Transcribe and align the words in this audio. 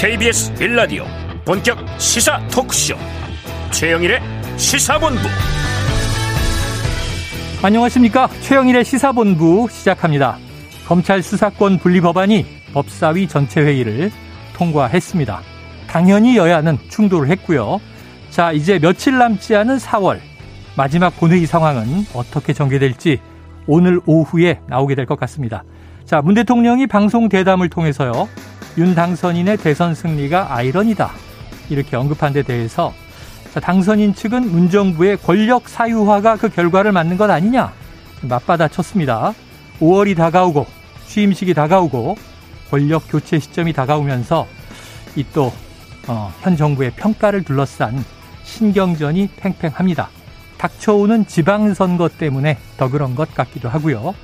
KBS 0.00 0.54
빌라디오 0.54 1.04
본격 1.44 1.76
시사 1.98 2.40
토크쇼. 2.48 2.94
최영일의 3.70 4.18
시사본부. 4.56 5.20
안녕하십니까? 7.62 8.28
최영일의 8.40 8.82
시사본부 8.82 9.68
시작합니다. 9.70 10.38
검찰 10.88 11.22
수사권 11.22 11.78
분리 11.80 12.00
법안이 12.00 12.46
법사위 12.72 13.28
전체 13.28 13.60
회의를 13.60 14.10
통과했습니다. 14.54 15.42
당연히 15.86 16.38
여야는 16.38 16.78
충돌을 16.88 17.28
했고요. 17.28 17.78
자 18.30 18.52
이제 18.52 18.78
며칠 18.78 19.18
남지 19.18 19.54
않은 19.54 19.76
4월. 19.76 20.18
마지막 20.76 21.14
본회의 21.20 21.44
상황은 21.44 22.06
어떻게 22.14 22.54
전개될지 22.54 23.20
오늘 23.66 24.00
오후에 24.06 24.60
나오게 24.66 24.94
될 24.94 25.04
것 25.04 25.20
같습니다. 25.20 25.62
자 26.06 26.22
문 26.22 26.32
대통령이 26.32 26.86
방송 26.86 27.28
대담을 27.28 27.68
통해서요 27.68 28.28
윤 28.78 28.94
당선인의 28.94 29.56
대선 29.58 29.94
승리가 29.94 30.54
아이러니다. 30.54 31.10
이렇게 31.68 31.96
언급한 31.96 32.32
데 32.32 32.42
대해서 32.42 32.92
당선인 33.62 34.14
측은 34.14 34.50
문정부의 34.50 35.16
권력 35.18 35.68
사유화가 35.68 36.36
그 36.36 36.48
결과를 36.48 36.92
맞는 36.92 37.16
것 37.16 37.28
아니냐 37.30 37.72
맞받아 38.22 38.68
쳤습니다. 38.68 39.34
5월이 39.80 40.16
다가오고 40.16 40.66
취임식이 41.06 41.54
다가오고 41.54 42.16
권력 42.70 43.04
교체 43.08 43.38
시점이 43.38 43.72
다가오면서 43.72 44.46
이 45.16 45.24
또현 45.32 45.52
어, 46.06 46.32
정부의 46.56 46.92
평가를 46.92 47.42
둘러싼 47.42 48.04
신경전이 48.44 49.30
팽팽합니다. 49.36 50.08
닥쳐오는 50.58 51.26
지방선거 51.26 52.10
때문에 52.10 52.58
더 52.76 52.88
그런 52.90 53.14
것 53.14 53.34
같기도 53.34 53.68
하고요. 53.68 54.14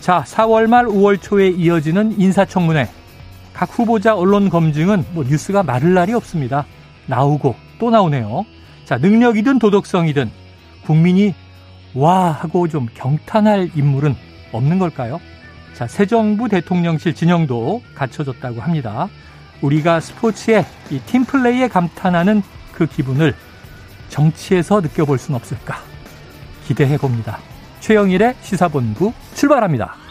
자, 0.00 0.24
4월 0.26 0.66
말 0.66 0.86
5월 0.86 1.20
초에 1.20 1.48
이어지는 1.48 2.20
인사청문회 2.20 2.88
각 3.58 3.76
후보자 3.76 4.14
언론 4.14 4.50
검증은 4.50 5.04
뭐 5.10 5.24
뉴스가 5.24 5.64
마를 5.64 5.92
날이 5.92 6.12
없습니다. 6.12 6.64
나오고 7.06 7.56
또 7.80 7.90
나오네요. 7.90 8.46
자, 8.84 8.98
능력이든 8.98 9.58
도덕성이든 9.58 10.30
국민이 10.84 11.34
와 11.92 12.30
하고 12.30 12.68
좀 12.68 12.86
경탄할 12.94 13.72
인물은 13.74 14.14
없는 14.52 14.78
걸까요? 14.78 15.20
자, 15.74 15.88
새 15.88 16.06
정부 16.06 16.48
대통령실 16.48 17.16
진영도 17.16 17.82
갖춰졌다고 17.96 18.60
합니다. 18.60 19.08
우리가 19.60 19.98
스포츠의 19.98 20.64
이 20.90 21.00
팀플레이에 21.00 21.66
감탄하는 21.66 22.44
그 22.70 22.86
기분을 22.86 23.34
정치에서 24.08 24.82
느껴볼 24.82 25.18
수는 25.18 25.34
없을까? 25.34 25.78
기대해 26.64 26.96
봅니다. 26.96 27.40
최영일의 27.80 28.36
시사본부 28.40 29.12
출발합니다. 29.34 30.07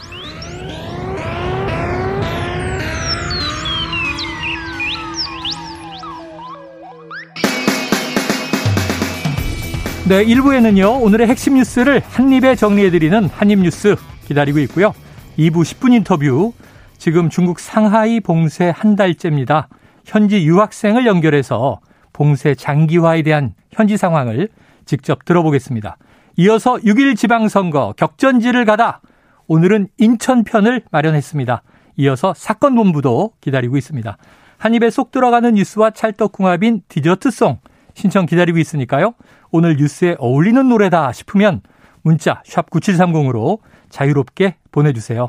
네, 10.08 10.24
1부에는요, 10.24 11.04
오늘의 11.04 11.28
핵심 11.28 11.56
뉴스를 11.56 12.00
한입에 12.00 12.56
정리해드리는 12.56 13.26
한입뉴스 13.26 13.98
기다리고 14.24 14.60
있고요. 14.60 14.94
2부 15.38 15.64
10분 15.64 15.94
인터뷰, 15.94 16.54
지금 16.98 17.30
중국 17.30 17.60
상하이 17.60 18.22
봉쇄 18.22 18.72
한 18.74 18.96
달째입니다. 18.96 19.68
현지 20.06 20.46
유학생을 20.46 21.06
연결해서 21.06 21.82
봉쇄 22.14 22.56
장기화에 22.56 23.24
대한 23.24 23.54
현지 23.70 23.98
상황을 23.98 24.48
직접 24.86 25.26
들어보겠습니다. 25.26 25.98
이어서 26.38 26.76
6일 26.76 27.18
지방선거 27.18 27.96
격전지를 27.98 28.64
가다 28.64 29.02
오늘은 29.48 29.90
인천편을 29.98 30.84
마련했습니다. 30.90 31.64
이어서 31.98 32.34
사건 32.34 32.76
본부도 32.76 33.34
기다리고 33.42 33.76
있습니다. 33.76 34.16
한 34.58 34.74
입에 34.74 34.90
쏙 34.90 35.12
들어가는 35.12 35.54
뉴스와 35.54 35.92
찰떡궁합인 35.92 36.84
디저트송 36.88 37.60
신청 37.94 38.26
기다리고 38.26 38.58
있으니까요. 38.60 39.16
오늘 39.52 39.78
뉴스에 39.78 40.16
어울리는 40.20 40.68
노래다 40.68 41.12
싶으면 41.12 41.62
문자 42.02 42.42
샵 42.46 42.70
9730으로 42.70 43.60
자유롭게 43.90 44.56
보내주세요. 44.72 45.28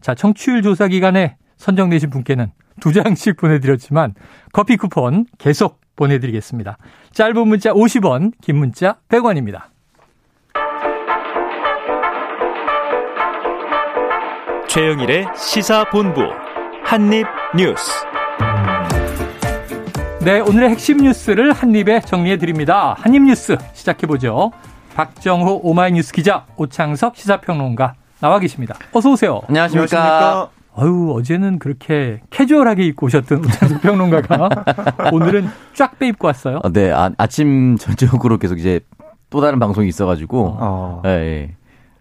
자, 0.00 0.14
청취율 0.14 0.62
조사 0.62 0.88
기간에 0.88 1.36
선정되신 1.56 2.10
분께는 2.10 2.52
두 2.80 2.92
장씩 2.92 3.36
보내드렸지만 3.38 4.14
커피 4.52 4.76
쿠폰 4.76 5.26
계속 5.38 5.80
보내드리겠습니다. 5.96 6.76
짧은 7.12 7.48
문자 7.48 7.72
50원, 7.72 8.32
긴 8.42 8.56
문자 8.56 8.98
100원입니다. 9.08 9.62
최영일의 14.68 15.26
시사본부 15.34 16.20
한입뉴스. 16.84 18.04
네, 20.26 20.40
오늘의 20.40 20.70
핵심 20.70 20.96
뉴스를 20.96 21.52
한입에 21.52 22.00
정리해 22.00 22.36
드립니다. 22.36 22.96
한입 22.98 23.22
뉴스 23.22 23.56
시작해 23.74 24.08
보죠. 24.08 24.50
박정호 24.96 25.60
오마이뉴스 25.62 26.12
기자, 26.12 26.46
오창석 26.56 27.14
시사평론가 27.16 27.94
나와 28.18 28.40
계십니다. 28.40 28.74
어서 28.92 29.12
오세요. 29.12 29.40
안녕하십니까. 29.46 30.50
아유, 30.74 31.14
어제는 31.16 31.60
그렇게 31.60 32.22
캐주얼하게 32.30 32.86
입고 32.86 33.06
오셨던 33.06 33.44
오창석 33.44 33.82
평론가가 33.82 34.48
오늘은 35.14 35.48
쫙 35.74 35.96
빼입고 35.96 36.26
왔어요. 36.26 36.58
아, 36.64 36.70
네, 36.72 36.90
아, 36.90 37.08
아침 37.18 37.76
전적으로 37.78 38.38
계속 38.38 38.58
이제 38.58 38.80
또 39.30 39.40
다른 39.40 39.60
방송이 39.60 39.86
있어가지고, 39.86 40.56
어. 40.58 41.02
예, 41.06 41.10
예. 41.10 41.54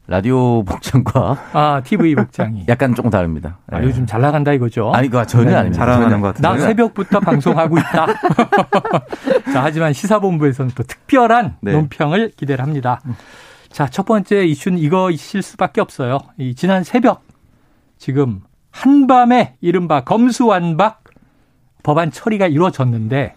라디오 0.07 0.63
복장과 0.63 1.37
아 1.53 1.81
TV 1.83 2.13
복장이 2.15 2.65
약간 2.69 2.93
조금 2.93 3.09
다릅니다. 3.09 3.57
아, 3.71 3.79
네. 3.79 3.87
요즘 3.87 4.05
잘 4.05 4.21
나간다 4.21 4.53
이거죠? 4.53 4.91
아니 4.93 5.09
그 5.09 5.25
전혀 5.25 5.49
네, 5.49 5.55
아닙니다. 5.55 5.83
잘하는 5.85 6.21
것 6.21 6.27
같은데. 6.35 6.47
나 6.47 6.57
새벽부터 6.57 7.19
방송하고 7.19 7.77
있다. 7.79 8.05
자 9.51 9.63
하지만 9.63 9.93
시사본부에서는 9.93 10.71
또 10.75 10.83
특별한 10.83 11.57
네. 11.61 11.71
논평을 11.71 12.31
기대를 12.37 12.63
합니다. 12.63 13.01
자 13.69 13.87
첫 13.87 14.05
번째 14.05 14.45
이슈는 14.45 14.77
이거실 14.77 15.41
수밖에 15.41 15.81
없어요. 15.81 16.19
이 16.37 16.53
지난 16.55 16.83
새벽 16.83 17.23
지금 17.97 18.41
한밤에 18.71 19.55
이른바 19.59 20.01
검수완박 20.03 21.03
법안 21.83 22.11
처리가 22.11 22.47
이루어졌는데 22.47 23.33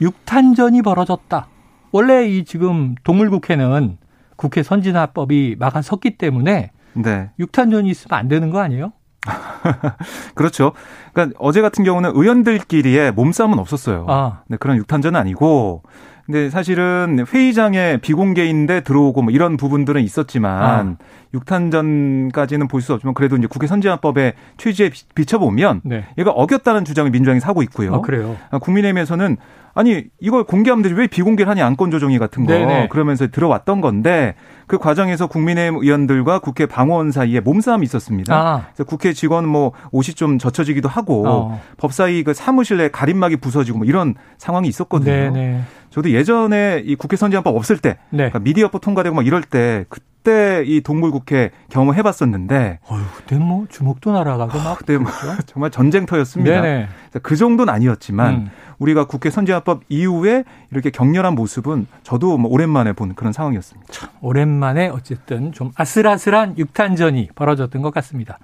육탄전이 0.00 0.82
벌어졌다. 0.82 1.46
원래 1.92 2.26
이 2.28 2.44
지금 2.44 2.94
동물국회는 3.04 3.98
국회 4.38 4.62
선진화법이 4.62 5.56
막아섰기 5.58 6.16
때문에 6.16 6.70
네. 6.94 7.30
육탄전이 7.38 7.90
있으면 7.90 8.18
안 8.18 8.28
되는 8.28 8.48
거 8.48 8.60
아니에요? 8.60 8.92
그렇죠. 10.34 10.72
그러니까 11.12 11.36
어제 11.40 11.60
같은 11.60 11.84
경우는 11.84 12.12
의원들끼리의 12.14 13.12
몸싸움은 13.12 13.58
없었어요. 13.58 14.06
아. 14.08 14.40
네, 14.48 14.56
그런 14.56 14.78
육탄전은 14.78 15.18
아니고 15.20 15.82
근데 16.24 16.50
사실은 16.50 17.24
회의장에 17.32 17.98
비공개인데 17.98 18.82
들어오고 18.82 19.22
뭐 19.22 19.32
이런 19.32 19.56
부분들은 19.56 20.02
있었지만 20.02 20.62
아. 20.62 20.96
6탄전까지는 21.34 22.68
볼 22.70 22.80
수 22.82 22.94
없지만 22.94 23.14
그래도 23.14 23.36
이제 23.36 23.46
국회 23.48 23.66
선진화법의 23.66 24.34
취지에 24.56 24.90
비춰보면 25.14 25.80
네. 25.84 26.04
얘가 26.16 26.30
어겼다는 26.30 26.84
주장을 26.84 27.10
민주당이 27.10 27.40
사고 27.40 27.62
있고요. 27.62 27.94
아, 27.96 28.00
그래요. 28.00 28.36
아, 28.50 28.58
국민의힘에서는 28.58 29.36
아니 29.78 30.02
이걸 30.18 30.42
공개하면 30.42 30.82
되지 30.82 30.96
왜 30.96 31.06
비공개를 31.06 31.48
하냐 31.50 31.64
안건 31.64 31.92
조정위 31.92 32.18
같은 32.18 32.44
거 32.44 32.52
네네. 32.52 32.88
그러면서 32.88 33.28
들어왔던 33.28 33.80
건데 33.80 34.34
그 34.66 34.76
과정에서 34.76 35.28
국민의힘 35.28 35.76
의원들과 35.80 36.40
국회 36.40 36.66
방어원 36.66 37.12
사이에 37.12 37.38
몸싸움이 37.38 37.84
있었습니다. 37.84 38.34
아. 38.34 38.66
그래서 38.74 38.82
국회 38.82 39.12
직원 39.12 39.46
뭐 39.46 39.70
옷이 39.92 40.16
좀 40.16 40.38
젖혀지기도 40.38 40.88
하고 40.88 41.28
어. 41.28 41.60
법사위 41.76 42.24
그 42.24 42.34
사무실에 42.34 42.88
가림막이 42.88 43.36
부서지고 43.36 43.78
뭐 43.78 43.86
이런 43.86 44.16
상황이 44.36 44.66
있었거든요. 44.66 45.12
네네. 45.12 45.62
저도 45.90 46.10
예전에 46.10 46.82
이 46.84 46.96
국회 46.96 47.16
선진화법 47.16 47.56
없을 47.56 47.78
때 47.78 47.98
네. 48.10 48.18
그러니까 48.18 48.38
미디어법 48.40 48.80
통과되고 48.80 49.14
막 49.14 49.26
이럴 49.26 49.42
때 49.42 49.84
그때 49.88 50.62
이 50.66 50.80
동물국회 50.82 51.50
경험 51.70 51.94
해봤었는데. 51.94 52.80
어휴, 52.86 53.00
그때 53.16 53.36
뭐 53.36 53.66
주먹도 53.68 54.12
날아가고 54.12 54.58
막. 54.58 54.78
그때 54.78 54.98
뭐 54.98 55.10
정말 55.46 55.70
전쟁터였습니다. 55.70 56.60
네네. 56.60 56.88
그 57.22 57.36
정도는 57.36 57.72
아니었지만 57.72 58.34
음. 58.34 58.50
우리가 58.78 59.06
국회 59.06 59.30
선진화법 59.30 59.82
이후에 59.88 60.44
이렇게 60.70 60.90
격렬한 60.90 61.34
모습은 61.34 61.86
저도 62.02 62.36
뭐 62.38 62.50
오랜만에 62.50 62.92
본 62.92 63.14
그런 63.14 63.32
상황이었습니다. 63.32 63.92
참, 63.92 64.10
오랜만에 64.20 64.88
어쨌든 64.88 65.52
좀 65.52 65.70
아슬아슬한 65.74 66.58
육탄전이 66.58 67.30
벌어졌던 67.34 67.82
것 67.82 67.92
같습니다. 67.94 68.38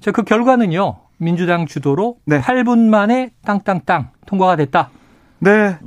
자, 0.00 0.12
그 0.12 0.22
결과는요. 0.22 0.96
민주당 1.18 1.66
주도로 1.66 2.16
네. 2.26 2.40
8분 2.40 2.88
만에 2.88 3.30
땅땅땅 3.44 4.10
통과가 4.26 4.56
됐다. 4.56 4.90
네. 5.38 5.78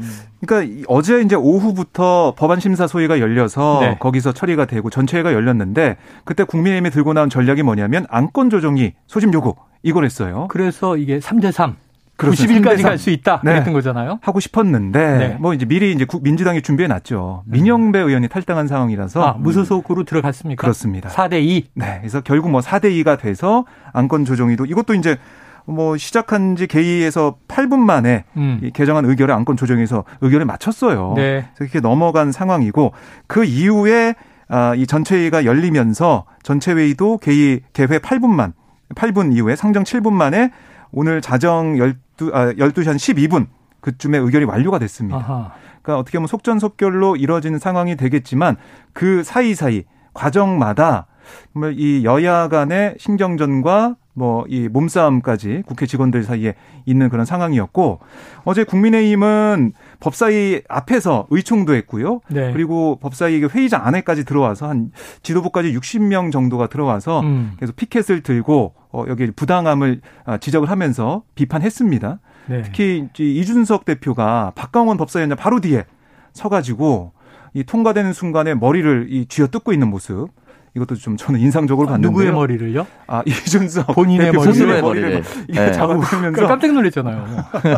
그러니까 0.45 0.83
어제 0.87 1.21
이제 1.21 1.35
오후부터 1.35 2.33
법안 2.37 2.59
심사 2.59 2.87
소위가 2.87 3.19
열려서 3.19 3.79
네. 3.81 3.97
거기서 3.99 4.31
처리가 4.33 4.65
되고 4.65 4.89
전체회가 4.89 5.33
열렸는데 5.33 5.97
그때 6.23 6.43
국민의힘이 6.43 6.89
들고 6.91 7.13
나온 7.13 7.29
전략이 7.29 7.63
뭐냐면 7.63 8.05
안건 8.09 8.49
조정이 8.49 8.93
소집 9.07 9.33
요구 9.33 9.55
이걸 9.83 10.05
했어요. 10.05 10.47
그래서 10.49 10.97
이게 10.97 11.19
3대 11.19 11.51
3 11.51 11.75
90일까지 12.17 12.83
갈 12.83 12.97
수 12.97 13.11
있다 13.11 13.41
네. 13.45 13.51
그랬던 13.53 13.73
거잖아요. 13.73 14.19
하고 14.21 14.41
싶었는데 14.41 15.17
네. 15.17 15.37
뭐 15.39 15.53
이제 15.53 15.65
미리 15.65 15.93
이제 15.93 16.05
민주당이 16.21 16.61
준비해 16.61 16.87
놨죠. 16.87 17.43
네. 17.45 17.57
민영배 17.57 17.97
의원이 17.99 18.27
탈당한 18.27 18.67
상황이라서 18.67 19.23
아, 19.23 19.31
무소속으로 19.39 20.03
들어갔습니까? 20.03 20.59
그렇습니다. 20.61 21.09
4대 21.09 21.41
2. 21.41 21.67
네. 21.75 21.97
그래서 22.01 22.19
결국 22.19 22.49
뭐 22.51 22.59
4대 22.59 22.91
2가 23.03 23.17
돼서 23.17 23.63
안건 23.93 24.25
조정위도 24.25 24.65
이것도 24.65 24.95
이제 24.95 25.17
뭐 25.65 25.97
시작한 25.97 26.55
지 26.55 26.67
개의에서 26.67 27.37
8분 27.47 27.79
만에 27.79 28.25
음. 28.37 28.59
이 28.63 28.71
개정안 28.71 29.05
의결을 29.05 29.33
안건 29.33 29.57
조정에서 29.57 30.03
의결을 30.21 30.45
마쳤어요. 30.45 31.13
네. 31.15 31.47
그래서 31.55 31.63
이렇게 31.63 31.79
넘어간 31.79 32.31
상황이고 32.31 32.93
그 33.27 33.43
이후에 33.43 34.15
아, 34.47 34.73
이 34.75 34.87
전체회의가 34.87 35.45
열리면서 35.45 36.25
전체회의도 36.43 37.19
개의 37.19 37.61
개회 37.73 37.99
8분만 37.99 38.53
8분 38.95 39.35
이후에 39.35 39.55
상정 39.55 39.83
7분 39.83 40.11
만에 40.13 40.51
오늘 40.91 41.21
자정 41.21 41.77
12, 41.77 42.31
아, 42.33 42.51
12시 42.53 42.87
한 42.87 42.97
12분 42.97 43.47
그쯤에 43.81 44.17
의결이 44.17 44.45
완료가 44.45 44.79
됐습니다. 44.79 45.17
아하. 45.17 45.51
그러니까 45.81 45.99
어떻게 45.99 46.17
보면 46.17 46.27
속전속결로 46.27 47.15
이뤄지는 47.15 47.59
상황이 47.59 47.95
되겠지만 47.95 48.57
그 48.93 49.23
사이사이 49.23 49.83
과정마다 50.13 51.07
정말 51.53 51.75
이 51.77 52.03
여야 52.03 52.47
간의 52.47 52.95
신경전과 52.97 53.95
뭐 54.19 54.49
이 54.49 54.67
몸싸움까지 54.67 55.63
국회 55.65 55.85
직원들 55.85 56.23
사이에 56.23 56.55
있는 56.85 57.09
그런 57.09 57.25
상황이었고 57.25 57.99
어제 58.45 58.63
국민의힘은 58.63 59.73
법사위 59.99 60.63
앞에서 60.67 61.27
의총도 61.29 61.75
했고요. 61.75 62.21
네. 62.29 62.51
그리고 62.53 62.97
법사위 62.99 63.43
회의장 63.45 63.85
안에까지 63.85 64.25
들어와서 64.25 64.67
한 64.67 64.91
지도부까지 65.23 65.73
60명 65.73 66.31
정도가 66.31 66.67
들어와서 66.67 67.21
음. 67.21 67.53
계속 67.59 67.75
피켓을 67.75 68.23
들고 68.23 68.73
어 68.91 69.05
여기 69.07 69.29
부당함을 69.31 70.01
아, 70.25 70.37
지적을 70.37 70.69
하면서 70.69 71.23
비판했습니다. 71.35 72.19
네. 72.47 72.61
특히 72.63 73.07
이준석 73.17 73.85
대표가 73.85 74.51
박강원 74.55 74.97
법사위원장 74.97 75.37
바로 75.37 75.59
뒤에 75.59 75.85
서가지고 76.33 77.11
이 77.53 77.63
통과되는 77.63 78.13
순간에 78.13 78.55
머리를 78.55 79.07
이 79.09 79.25
쥐어뜯고 79.25 79.73
있는 79.73 79.89
모습. 79.89 80.29
이것도 80.79 80.95
좀 80.95 81.17
저는 81.17 81.39
인상적으로 81.39 81.87
아, 81.87 81.91
봤는데 81.91 82.07
누구의 82.07 82.31
머리를요? 82.31 82.87
아 83.07 83.21
이준석 83.27 83.87
본인의 83.87 84.31
머리를, 84.31 84.81
머리를 84.81 85.23
이게 85.47 85.59
네. 85.59 85.71
잡아보면서 85.73 86.47
깜짝 86.47 86.71
놀랐잖아요. 86.73 87.25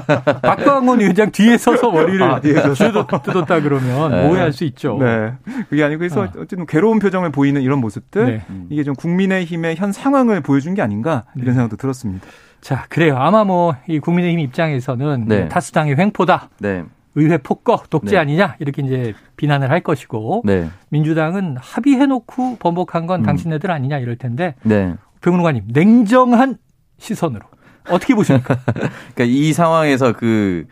박광원 0.41 0.99
위원장 0.99 1.31
뒤에 1.31 1.57
서서 1.57 1.91
머리를 1.91 2.21
아, 2.23 2.39
뜯었다 2.39 3.61
그러면 3.61 4.11
네. 4.11 4.29
오해할 4.29 4.53
수 4.53 4.63
있죠. 4.65 4.97
네, 4.99 5.33
그게 5.69 5.83
아니고 5.83 5.99
그래서 5.99 6.23
아. 6.23 6.31
어쨌든 6.37 6.65
괴로운 6.65 6.99
표정을 6.99 7.31
보이는 7.31 7.61
이런 7.61 7.79
모습들 7.79 8.25
네. 8.25 8.41
이게 8.69 8.83
좀 8.83 8.95
국민의힘의 8.95 9.75
현 9.75 9.91
상황을 9.91 10.41
보여준 10.41 10.73
게 10.73 10.81
아닌가 10.81 11.25
이런 11.35 11.47
네. 11.47 11.53
생각도 11.53 11.77
들었습니다. 11.77 12.25
자, 12.61 12.85
그래요. 12.89 13.17
아마 13.17 13.43
뭐 13.43 13.75
이 13.87 13.99
국민의힘 13.99 14.39
입장에서는 14.39 15.25
네. 15.27 15.47
다수당의 15.47 15.97
횡포다. 15.97 16.49
네. 16.59 16.83
의회 17.15 17.37
폭거 17.37 17.83
독재 17.89 18.11
네. 18.11 18.17
아니냐 18.17 18.55
이렇게 18.59 18.81
이제 18.81 19.13
비난을 19.35 19.69
할 19.69 19.81
것이고 19.81 20.43
네. 20.45 20.69
민주당은 20.89 21.57
합의해놓고 21.59 22.57
번복한 22.57 23.05
건 23.05 23.21
음. 23.21 23.23
당신네들 23.23 23.69
아니냐 23.69 23.99
이럴 23.99 24.15
텐데 24.15 24.55
네. 24.63 24.95
병론가님 25.21 25.65
냉정한 25.67 26.57
시선으로 26.97 27.41
어떻게 27.89 28.15
보십니까? 28.15 28.57
그러니까 29.15 29.23
이 29.25 29.53
상황에서 29.53 30.13
그 30.13 30.65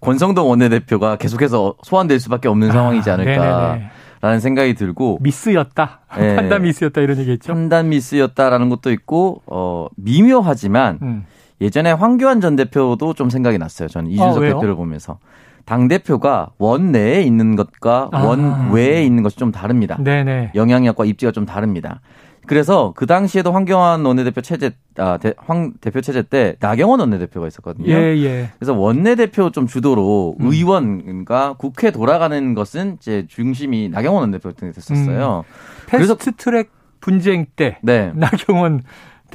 권성동 0.00 0.50
원내대표가 0.50 1.16
계속해서 1.16 1.76
소환될 1.82 2.20
수밖에 2.20 2.48
없는 2.48 2.70
아, 2.70 2.72
상황이지 2.72 3.10
않을까. 3.10 3.72
네네네. 3.72 3.90
라는 4.22 4.40
생각이 4.40 4.74
들고 4.74 5.18
미스였다 5.20 6.00
네. 6.16 6.34
판단 6.36 6.62
미스였다 6.62 7.02
이런 7.02 7.18
얘기겠죠 7.18 7.52
판단 7.52 7.90
미스였다라는 7.90 8.70
것도 8.70 8.90
있고 8.92 9.42
어 9.46 9.88
미묘하지만 9.96 10.98
음. 11.02 11.26
예전에 11.60 11.92
황교안 11.92 12.40
전 12.40 12.56
대표도 12.56 13.12
좀 13.12 13.28
생각이 13.28 13.58
났어요 13.58 13.88
저는 13.88 14.10
이준석 14.10 14.42
아, 14.42 14.46
대표를 14.46 14.74
보면서 14.74 15.18
당 15.66 15.88
대표가 15.88 16.50
원 16.58 16.92
내에 16.92 17.22
있는 17.22 17.56
것과 17.56 18.08
아. 18.12 18.24
원 18.24 18.70
외에 18.70 19.04
있는 19.04 19.22
것이 19.22 19.36
좀 19.36 19.52
다릅니다. 19.52 19.98
네네. 20.02 20.52
영향력과 20.54 21.04
입지가 21.04 21.32
좀 21.32 21.44
다릅니다. 21.44 22.00
그래서 22.46 22.92
그 22.96 23.06
당시에도 23.06 23.50
황교안 23.50 24.04
원내대표 24.04 24.40
체제 24.40 24.70
아, 24.96 25.18
대, 25.18 25.34
황 25.36 25.72
대표 25.80 26.00
체제 26.00 26.22
때 26.22 26.54
나경원 26.60 27.00
원내대표가 27.00 27.48
있었거든요. 27.48 27.92
예, 27.92 28.16
예. 28.18 28.48
그래서 28.56 28.72
원내대표 28.72 29.50
좀 29.50 29.66
주도로 29.66 30.36
음. 30.38 30.46
의원과 30.46 31.56
국회 31.58 31.90
돌아가는 31.90 32.54
것은 32.54 32.98
이제 33.00 33.26
중심이 33.28 33.88
나경원 33.88 34.22
원내대표 34.22 34.52
때 34.52 34.70
됐었어요. 34.70 35.44
음. 35.46 35.88
패스트 35.88 36.32
트랙 36.36 36.70
분쟁 37.00 37.46
때 37.56 37.78
네. 37.82 38.12
나경원 38.14 38.82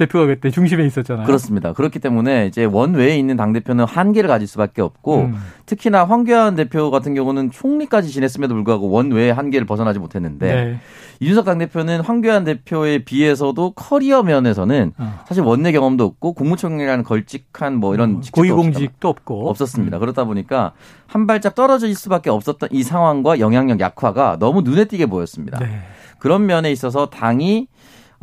대표가 0.06 0.26
그때 0.26 0.50
중심에 0.50 0.84
있었잖아요. 0.86 1.26
그렇습니다. 1.26 1.72
그렇기 1.72 1.98
때문에 1.98 2.46
이제 2.46 2.64
원외에 2.64 3.16
있는 3.16 3.36
당 3.36 3.52
대표는 3.52 3.84
한계를 3.84 4.28
가질 4.28 4.46
수밖에 4.46 4.82
없고 4.82 5.20
음. 5.22 5.34
특히나 5.66 6.04
황교안 6.04 6.54
대표 6.54 6.90
같은 6.90 7.14
경우는 7.14 7.50
총리까지 7.50 8.10
지냈음에도 8.10 8.54
불구하고 8.54 8.90
원외의 8.90 9.32
한계를 9.32 9.66
벗어나지 9.66 9.98
못했는데 9.98 10.54
네. 10.54 10.80
이준석 11.20 11.44
당 11.44 11.58
대표는 11.58 12.00
황교안 12.00 12.44
대표에 12.44 12.98
비해서도 12.98 13.72
커리어 13.72 14.22
면에서는 14.22 14.92
어. 14.98 15.20
사실 15.28 15.42
원내 15.44 15.72
경험도 15.72 16.04
없고 16.04 16.32
국무총리라는 16.32 17.04
걸직한 17.04 17.76
뭐 17.76 17.94
이런 17.94 18.10
음, 18.10 18.22
고위공직도 18.32 19.08
없고 19.08 19.48
없었습니다. 19.48 19.98
음. 19.98 20.00
그렇다 20.00 20.24
보니까 20.24 20.72
한 21.06 21.26
발짝 21.26 21.54
떨어질 21.54 21.94
수밖에 21.94 22.30
없었던 22.30 22.70
이 22.72 22.82
상황과 22.82 23.38
영향력 23.38 23.78
약화가 23.78 24.38
너무 24.40 24.62
눈에 24.62 24.86
띄게 24.86 25.06
보였습니다. 25.06 25.58
네. 25.60 25.80
그런 26.18 26.46
면에 26.46 26.70
있어서 26.70 27.06
당이 27.06 27.66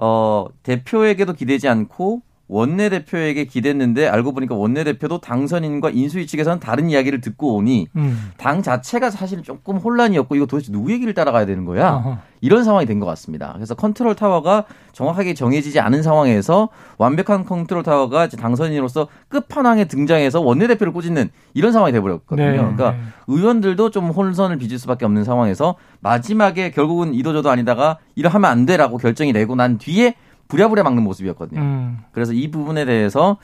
어, 0.02 0.48
대표에게도 0.64 1.34
기대지 1.34 1.68
않고 1.68 2.22
원내대표에게 2.50 3.46
기댔는데 3.46 4.08
알고 4.08 4.34
보니까 4.34 4.56
원내대표도 4.56 5.20
당선인과 5.22 5.92
인수위 5.92 6.28
측에서는 6.28 6.60
다른 6.60 6.90
이야기를 6.90 7.22
듣고 7.22 7.56
오니 7.56 7.88
음. 7.96 8.32
당 8.38 8.62
자체가 8.62 9.12
사실 9.12 9.44
조금 9.44 9.78
혼란이었고 9.78 10.36
이거 10.36 10.46
도대체 10.48 10.72
누구 10.72 10.92
얘기를 10.92 11.14
따라가야 11.14 11.46
되는 11.46 11.64
거야? 11.66 11.94
어허. 11.94 12.18
이런 12.42 12.64
상황이 12.64 12.86
된 12.86 13.00
것 13.00 13.06
같습니다. 13.06 13.54
그래서 13.56 13.76
컨트롤 13.76 14.16
타워가 14.16 14.66
정확하게 14.92 15.34
정해지지 15.36 15.80
않은 15.80 16.04
상황에서 16.04 16.68
완벽한 16.98 17.46
컨트롤 17.46 17.84
타워가 17.84 18.28
당선인으로서 18.28 19.08
끝판왕에 19.30 19.86
등장해서 19.86 20.42
원내대표를 20.42 20.92
꾸짖는 20.92 21.30
이런 21.54 21.72
상황이 21.72 21.94
돼버렸거든요. 21.94 22.50
네. 22.50 22.58
그러니까 22.58 22.92
네. 22.92 22.98
의원들도 23.28 23.92
좀 23.92 24.10
혼선을 24.10 24.58
빚을 24.58 24.80
수밖에 24.80 25.06
없는 25.06 25.24
상황에서 25.24 25.76
마지막에 26.02 26.72
결국은 26.72 27.14
이도저도 27.14 27.50
아니다가 27.50 28.00
이러 28.16 28.30
하면 28.30 28.50
안 28.50 28.66
돼라고 28.66 28.98
결정이 28.98 29.32
내고 29.32 29.56
난 29.56 29.78
뒤에 29.78 30.16
부랴부랴 30.50 30.84
막는 30.84 31.04
모습이었거든요. 31.04 31.62
음. 31.62 32.00
그래서 32.12 32.34
이 32.34 32.52
부분에 32.52 32.84
대해서 32.84 33.38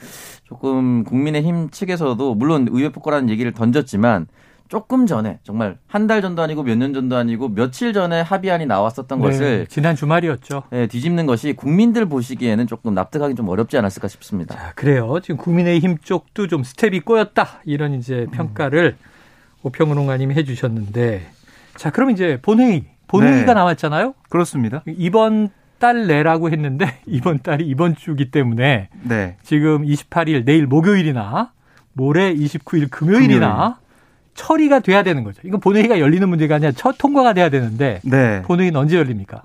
조금 0.44 1.04
국민의힘 1.04 1.70
측에서도 1.70 2.34
물론 2.34 2.68
의회 2.70 2.90
폭거라는 2.90 3.30
얘기를 3.30 3.52
던졌지만 3.52 4.26
조금 4.68 5.06
전에 5.06 5.38
정말 5.44 5.78
한 5.86 6.08
달 6.08 6.20
전도 6.20 6.42
아니고 6.42 6.64
몇 6.64 6.76
년 6.76 6.92
전도 6.92 7.16
아니고 7.16 7.50
며칠 7.50 7.92
전에 7.92 8.20
합의안이 8.20 8.66
나왔었던 8.66 9.20
네, 9.20 9.24
것을 9.24 9.66
지난 9.68 9.94
주말이었죠. 9.94 10.64
네, 10.70 10.88
뒤집는 10.88 11.26
것이 11.26 11.52
국민들 11.52 12.06
보시기에는 12.06 12.66
조금 12.66 12.92
납득하기 12.92 13.36
좀 13.36 13.48
어렵지 13.48 13.78
않았을까 13.78 14.08
싶습니다. 14.08 14.56
자, 14.56 14.72
그래요. 14.74 15.20
지금 15.22 15.36
국민의힘 15.36 15.98
쪽도 15.98 16.48
좀 16.48 16.64
스텝이 16.64 17.00
꼬였다 17.00 17.60
이런 17.64 17.94
이제 17.94 18.26
평가를 18.32 18.96
음. 18.98 19.06
오평론가님이 19.62 20.34
해주셨는데 20.34 21.26
자 21.76 21.90
그럼 21.90 22.10
이제 22.10 22.40
본회의 22.42 22.84
본회의가 23.06 23.46
네. 23.46 23.54
나왔잖아요. 23.54 24.14
그렇습니다. 24.28 24.82
이번 24.86 25.50
달 25.78 26.06
내라고 26.06 26.50
했는데 26.50 26.98
이번 27.06 27.40
달이 27.40 27.66
이번 27.66 27.94
주기 27.94 28.30
때문에 28.30 28.88
네. 29.02 29.36
지금 29.42 29.84
28일 29.84 30.44
내일 30.44 30.66
목요일이나 30.66 31.52
모레 31.92 32.34
29일 32.34 32.90
금요일이나 32.90 33.54
금요일. 33.54 33.72
처리가 34.34 34.80
돼야 34.80 35.02
되는 35.02 35.24
거죠. 35.24 35.40
이건 35.44 35.60
본회의가 35.60 35.98
열리는 35.98 36.28
문제가 36.28 36.56
아니라 36.56 36.72
첫 36.72 36.96
통과가 36.98 37.32
돼야 37.32 37.48
되는데 37.48 38.00
네. 38.04 38.42
본회의는 38.42 38.78
언제 38.78 38.96
열립니까? 38.96 39.42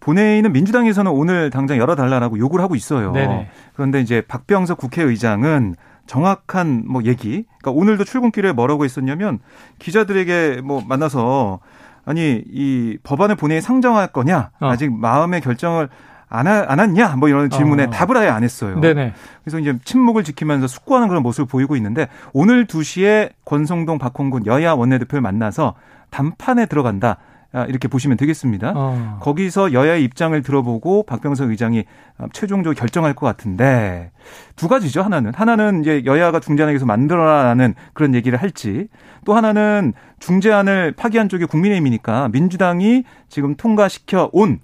본회의는 0.00 0.52
민주당에서는 0.52 1.10
오늘 1.10 1.50
당장 1.50 1.78
열어달라고 1.78 2.38
요구를 2.38 2.62
하고 2.62 2.74
있어요. 2.74 3.12
네네. 3.12 3.48
그런데 3.74 4.00
이제 4.00 4.22
박병석 4.26 4.78
국회의장은 4.78 5.74
정확한 6.06 6.84
뭐 6.86 7.04
얘기, 7.04 7.44
그러니까 7.60 7.70
오늘도 7.70 8.04
출근길에 8.04 8.52
뭐라고 8.52 8.84
했었냐면 8.84 9.38
기자들에게 9.78 10.62
뭐 10.64 10.82
만나서 10.86 11.60
아니 12.04 12.42
이 12.50 12.98
법안을 13.02 13.36
본회의 13.36 13.60
상정할 13.60 14.08
거냐 14.08 14.50
어. 14.60 14.68
아직 14.68 14.92
마음의 14.92 15.40
결정을 15.40 15.88
안, 16.32 16.46
하, 16.46 16.64
안 16.68 16.78
했냐? 16.78 17.16
뭐 17.16 17.28
이런 17.28 17.50
질문에 17.50 17.84
어. 17.84 17.90
답을 17.90 18.16
아예 18.16 18.28
안 18.28 18.44
했어요. 18.44 18.78
네네. 18.80 19.12
그래서 19.42 19.58
이제 19.58 19.76
침묵을 19.84 20.22
지키면서 20.22 20.68
숙고하는 20.68 21.08
그런 21.08 21.24
모습을 21.24 21.46
보이고 21.46 21.74
있는데 21.76 22.08
오늘 22.32 22.66
2시에 22.66 23.32
권성동, 23.44 23.98
박홍근 23.98 24.46
여야 24.46 24.72
원내대표를 24.72 25.20
만나서 25.20 25.74
담판에 26.10 26.66
들어간다. 26.66 27.16
아, 27.52 27.64
이렇게 27.64 27.88
보시면 27.88 28.16
되겠습니다. 28.16 28.72
어. 28.76 29.18
거기서 29.20 29.72
여야의 29.72 30.04
입장을 30.04 30.40
들어보고 30.42 31.02
박병석 31.02 31.50
의장이 31.50 31.84
최종적으로 32.32 32.74
결정할 32.76 33.12
것 33.14 33.26
같은데 33.26 34.12
두 34.56 34.68
가지죠. 34.68 35.02
하나는 35.02 35.32
하나는 35.34 35.80
이제 35.80 36.02
여야가 36.04 36.38
중재안에서 36.40 36.86
만들어라는 36.86 37.74
그런 37.92 38.14
얘기를 38.14 38.40
할지 38.40 38.86
또 39.24 39.34
하나는 39.34 39.94
중재안을 40.20 40.92
파기한 40.92 41.28
쪽이 41.28 41.46
국민의힘이니까 41.46 42.28
민주당이 42.28 43.04
지금 43.28 43.56
통과시켜 43.56 44.30
온 44.32 44.60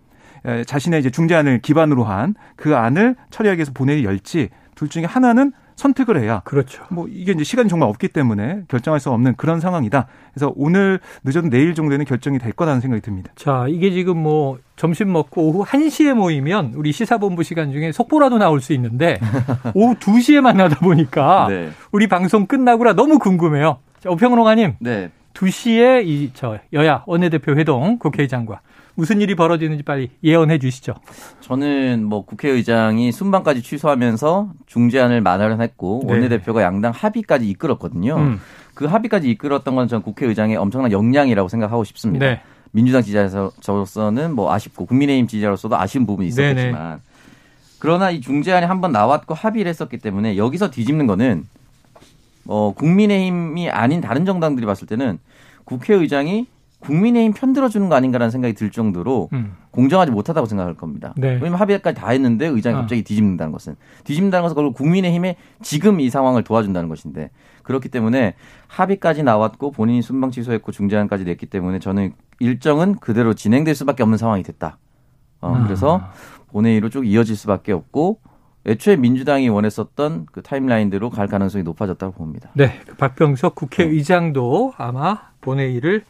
자신의 0.65 1.01
이제 1.01 1.11
중재안을 1.11 1.59
기반으로 1.61 2.05
한 2.05 2.35
그 2.57 2.77
안을 2.77 3.17
처리하기 3.31 3.59
위해서 3.59 3.73
본회의 3.73 4.05
열지 4.05 4.51
둘 4.75 4.89
중에 4.89 5.05
하나는 5.05 5.53
선택을 5.77 6.21
해야 6.21 6.41
그렇죠. 6.45 6.83
뭐 6.91 7.07
이게 7.09 7.33
이제 7.33 7.45
시간이 7.45 7.69
정말 7.69 7.89
없기 7.89 8.09
때문에 8.09 8.63
결정할 8.69 8.99
수 8.99 9.11
없는 9.11 9.37
그런 9.37 9.61
상황이다. 9.61 10.07
그래서 10.33 10.53
오늘 10.57 10.99
늦어도 11.23 11.49
내일 11.51 11.75
정도에는 11.75 12.05
결정이 12.07 12.39
될 12.39 12.53
거라는 12.53 12.81
생각이 12.81 13.03
듭니다. 13.03 13.31
자, 13.37 13.67
이게 13.69 13.91
지금 13.91 14.17
뭐 14.23 14.59
점심 14.77 15.13
먹고 15.13 15.43
오후 15.49 15.65
1시에 15.65 16.15
모이면 16.15 16.73
우리 16.77 16.93
시사본부 16.93 17.43
시간 17.43 17.73
중에 17.73 17.93
속보라도 17.93 18.39
나올 18.39 18.61
수 18.61 18.73
있는데 18.73 19.19
오후 19.75 19.95
2시에 19.95 20.41
만나다 20.41 20.81
보니까 20.81 21.47
네. 21.49 21.71
우리 21.93 22.07
방송 22.09 22.47
끝나고라 22.47 22.95
너무 22.95 23.19
궁금해요. 23.19 23.79
자, 24.01 24.11
오평론가님. 24.11 24.77
네. 24.81 25.11
2시에 25.35 26.07
이 26.07 26.31
저 26.33 26.59
여야 26.73 27.03
원내대표 27.07 27.53
회동 27.57 27.99
국회의장과 27.99 28.61
무슨 28.97 29.21
일이 29.21 29.35
벌어지는지 29.35 29.83
빨리 29.83 30.11
예언해 30.25 30.59
주시죠. 30.59 30.95
저는 31.41 32.05
뭐 32.05 32.25
국회의장이 32.25 33.13
순방까지 33.13 33.63
취소하면서 33.63 34.51
중재안을 34.67 35.21
마련했고 35.21 36.03
네. 36.07 36.13
원내대표가 36.13 36.63
양당 36.63 36.93
합의까지 36.93 37.49
이끌었거든요. 37.51 38.17
음. 38.17 38.41
그 38.75 38.87
합의까지 38.87 39.31
이끌었던 39.31 39.75
건 39.75 39.87
전 39.89 40.03
국회의장의 40.03 40.57
엄청난 40.57 40.91
역량이라고 40.91 41.49
생각하고 41.49 41.85
싶습니다. 41.85 42.27
네. 42.27 42.41
민주당 42.73 43.03
지지자로서는 43.03 44.35
뭐 44.35 44.53
아쉽고 44.53 44.87
국민의힘 44.87 45.29
지지자로서도 45.29 45.77
아쉬운 45.77 46.07
부분이 46.07 46.29
있었겠지만 46.29 46.73
네네. 46.73 46.97
그러나 47.79 48.11
이 48.11 48.21
중재안이 48.21 48.67
한번 48.67 48.93
나왔고 48.93 49.35
합의를 49.35 49.69
했었기 49.69 49.99
때문에 49.99 50.37
여기서 50.37 50.71
뒤집는 50.71 51.07
거는 51.07 51.47
어 52.47 52.73
국민의힘이 52.75 53.71
아닌 53.71 54.01
다른 54.01 54.25
정당들이 54.25 54.67
봤을 54.67 54.87
때는 54.87 55.19
국회의장이 55.65 56.47
국민의힘 56.81 57.33
편 57.33 57.53
들어주는 57.53 57.89
거 57.89 57.95
아닌가라는 57.95 58.31
생각이 58.31 58.55
들 58.55 58.71
정도로 58.71 59.31
음. 59.33 59.55
공정하지 59.71 60.13
못하다고 60.13 60.47
생각할 60.47 60.75
겁니다. 60.75 61.15
네. 61.17 61.29
왜냐하면 61.29 61.55
합의까지 61.55 61.99
다 61.99 62.11
했는데 62.11 62.47
의장이 62.47 62.77
어. 62.77 62.81
갑자기 62.81 63.03
뒤집는다는 63.03 63.53
것은 63.53 63.77
뒤집는다는 64.05 64.43
것은 64.43 64.55
그걸 64.55 64.73
국민의힘에 64.73 65.37
지금 65.63 66.01
이 66.01 66.11
상황을 66.11 66.45
도와준다는 66.45 66.89
것인데 66.89 67.31
그렇기 67.63 67.89
때문에 67.89 68.35
합의까지 68.69 69.23
나왔고 69.23 69.73
본인이 69.73 70.03
순방 70.03 70.31
취소했고 70.31 70.71
중재안까지 70.71 71.25
냈기 71.25 71.47
때문에 71.47 71.79
저는 71.79 72.13
일정은 72.39 72.97
그대로 72.97 73.35
진행될 73.35 73.75
수밖에 73.75 74.03
없는 74.03 74.19
상황이 74.19 74.43
됐다. 74.43 74.79
어, 75.41 75.55
아. 75.57 75.63
그래서 75.65 76.03
본회의로 76.49 76.91
쭉 76.91 77.07
이어질 77.07 77.37
수밖에 77.37 77.73
없고 77.73 78.21
애초에 78.67 78.97
민주당이 78.97 79.49
원했었던 79.49 80.27
그 80.31 80.43
타임라인대로 80.43 81.11
갈 81.11 81.29
가능성이 81.29 81.63
높아졌다고 81.65 82.15
봅니다. 82.15 82.51
네, 82.55 82.81
그 82.87 82.97
박병석 82.97 83.55
국회의장도 83.55 84.75
아마 84.77 85.31
본회의를 85.41 86.05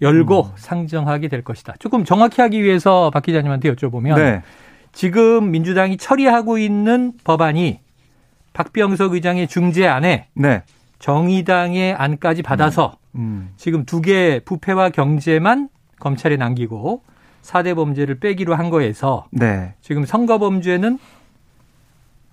열고 0.00 0.42
음. 0.44 0.50
상정하게 0.56 1.28
될 1.28 1.42
것이다. 1.42 1.74
조금 1.78 2.04
정확히 2.04 2.40
하기 2.42 2.62
위해서 2.62 3.10
박 3.10 3.22
기자님한테 3.22 3.72
여쭤보면 3.74 4.16
네. 4.16 4.42
지금 4.92 5.50
민주당이 5.50 5.96
처리하고 5.98 6.58
있는 6.58 7.12
법안이 7.24 7.80
박병석 8.52 9.14
의장의 9.14 9.46
중재안에 9.48 10.28
네. 10.34 10.62
정의당의 10.98 11.94
안까지 11.94 12.42
받아서 12.42 12.96
음. 13.14 13.20
음. 13.20 13.50
지금 13.56 13.84
두 13.84 14.00
개 14.00 14.40
부패와 14.44 14.90
경제만 14.90 15.68
검찰에 15.98 16.36
남기고 16.36 17.02
4대 17.42 17.74
범죄를 17.74 18.20
빼기로 18.20 18.54
한 18.54 18.70
거에서 18.70 19.26
네. 19.30 19.74
지금 19.80 20.04
선거 20.04 20.38
범죄는 20.38 20.98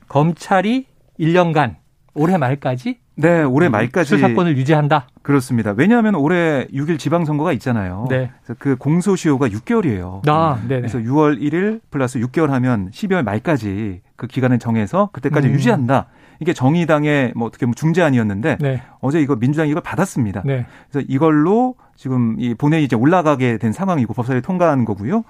검찰이 0.07 0.85
1년간 1.19 1.75
올해 2.17 2.37
말까지 2.37 2.97
네, 3.15 3.43
올해 3.43 3.69
말까지 3.69 4.09
수사권을 4.09 4.57
유지한다. 4.57 5.07
그렇습니다. 5.21 5.73
왜냐하면 5.75 6.15
올해 6.15 6.67
6일 6.67 6.99
지방선거가 6.99 7.51
있잖아요. 7.53 8.05
네. 8.09 8.31
그래서 8.43 8.55
그 8.59 8.75
공소시효가 8.75 9.49
6개월이에요. 9.49 10.27
아, 10.27 10.59
네. 10.67 10.77
그래서 10.77 10.99
6월 10.99 11.39
1일 11.41 11.81
플러스 11.89 12.19
6개월 12.19 12.49
하면 12.49 12.91
12월 12.91 13.23
말까지 13.23 14.01
그 14.15 14.27
기간을 14.27 14.59
정해서 14.59 15.09
그때까지 15.13 15.47
음. 15.47 15.53
유지한다. 15.53 16.07
이게 16.39 16.53
정의당의 16.53 17.33
뭐 17.35 17.47
어떻게 17.47 17.65
보면 17.65 17.73
중재안이었는데 17.75 18.57
네. 18.59 18.81
어제 18.99 19.19
이거 19.19 19.35
민주당이 19.35 19.71
이걸 19.71 19.81
받았습니다. 19.81 20.43
네. 20.45 20.65
그래서 20.91 21.05
이걸로 21.09 21.75
지금 21.95 22.35
이 22.37 22.53
본회의 22.53 22.83
이제 22.83 22.95
올라가게 22.95 23.57
된 23.57 23.71
상황이고 23.71 24.13
법사위 24.13 24.41
통과한 24.41 24.85
거고요. 24.85 25.23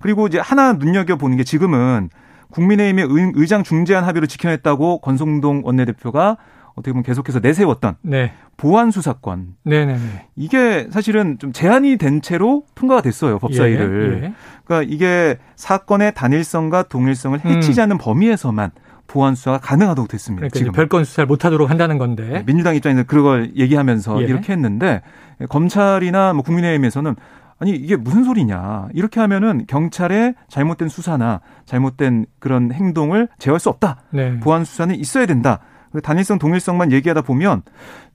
그리고 0.00 0.28
이제 0.28 0.38
하나 0.38 0.74
눈여겨 0.74 1.16
보는 1.16 1.36
게 1.36 1.42
지금은 1.44 2.10
국민의힘의 2.52 3.08
의장 3.34 3.62
중재안 3.62 4.04
합의로 4.04 4.26
지켜냈다고 4.26 5.00
권성동 5.00 5.62
원내대표가 5.64 6.36
어떻게 6.74 6.92
보면 6.92 7.02
계속해서 7.02 7.40
내세웠던 7.40 7.96
네. 8.02 8.32
보안 8.56 8.90
수사권. 8.90 9.56
네네네. 9.64 10.28
이게 10.36 10.86
사실은 10.90 11.38
좀 11.38 11.52
제한이 11.52 11.96
된 11.96 12.22
채로 12.22 12.64
통과가 12.74 13.02
됐어요 13.02 13.38
법사위를. 13.38 14.20
예, 14.22 14.26
예. 14.26 14.34
그러니까 14.64 14.90
이게 14.94 15.38
사건의 15.56 16.14
단일성과 16.14 16.84
동일성을 16.84 17.44
해치지 17.44 17.80
음. 17.80 17.82
않는 17.82 17.98
범위에서만 17.98 18.70
보안 19.06 19.34
수사가 19.34 19.58
가능하도록 19.58 20.08
됐습니다. 20.08 20.40
그러니까 20.40 20.58
지금 20.58 20.72
별건 20.72 21.04
수사를 21.04 21.26
못하도록 21.26 21.68
한다는 21.68 21.98
건데 21.98 22.26
네, 22.26 22.44
민주당 22.46 22.74
입장에서 22.76 23.04
그걸 23.04 23.52
얘기하면서 23.56 24.22
예. 24.22 24.26
이렇게 24.26 24.52
했는데 24.52 25.02
검찰이나 25.48 26.32
뭐 26.32 26.42
국민의힘에서는 26.42 27.16
아니 27.62 27.70
이게 27.70 27.94
무슨 27.94 28.24
소리냐 28.24 28.88
이렇게 28.92 29.20
하면은 29.20 29.66
경찰의 29.68 30.34
잘못된 30.48 30.88
수사나 30.88 31.40
잘못된 31.64 32.26
그런 32.40 32.72
행동을 32.72 33.28
제어할 33.38 33.60
수 33.60 33.68
없다. 33.68 33.98
네. 34.10 34.40
보안 34.40 34.64
수사는 34.64 34.92
있어야 34.96 35.26
된다. 35.26 35.60
단일성, 36.02 36.40
동일성만 36.40 36.90
얘기하다 36.90 37.22
보면 37.22 37.62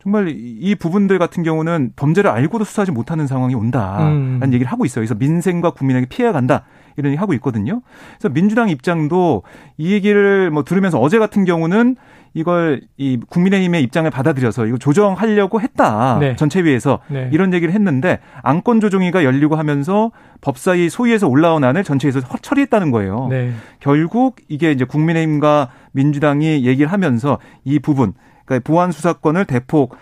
정말 0.04 0.28
이 0.36 0.76
부분들 0.76 1.18
같은 1.18 1.44
경우는 1.44 1.94
범죄를 1.96 2.30
알고도 2.30 2.66
수사하지 2.66 2.92
못하는 2.92 3.26
상황이 3.26 3.56
온다라는 3.56 4.42
음. 4.44 4.54
얘기를 4.54 4.70
하고 4.70 4.84
있어요. 4.84 5.02
그래서 5.02 5.16
민생과 5.16 5.72
국민에게 5.72 6.08
피해가 6.08 6.34
간다. 6.34 6.66
이런 6.98 7.12
얘기 7.12 7.20
하고 7.20 7.34
있거든요. 7.36 7.82
그래서 8.18 8.34
민주당 8.34 8.70
입장도 8.70 9.44
이 9.78 9.94
얘기를 9.94 10.52
뭐 10.52 10.64
들으면서 10.64 11.00
어제 11.00 11.20
같은 11.20 11.46
경우는 11.46 11.96
이걸 12.34 12.82
이 12.98 13.20
국민의힘의 13.30 13.82
입장을 13.84 14.10
받아들여서 14.12 14.68
이거 14.68 14.78
조정하려고 14.78 15.60
했다. 15.62 16.18
네. 16.20 16.36
전체위에서 16.36 17.00
네. 17.08 17.30
이런 17.34 17.54
얘기를 17.54 17.74
했는데 17.74 18.20
안건 18.44 18.80
조정위가 18.80 19.24
열리고 19.24 19.56
하면서 19.56 20.12
법사위 20.42 20.90
소위에서 20.90 21.28
올라온 21.28 21.64
안을 21.64 21.84
전체에서 21.84 22.22
처리했다는 22.42 22.92
거예요. 22.92 23.28
네. 23.30 23.54
결국 23.80 24.36
이게 24.50 24.72
이제 24.72 24.86
국민의힘과 24.86 25.70
민주당이 25.94 26.66
얘기를 26.66 26.92
하면서 26.92 27.40
이 27.64 27.80
부분 27.80 28.14
그러니까 28.46 28.72
보완 28.72 28.92
수사권을 28.92 29.46
대폭 29.46 29.96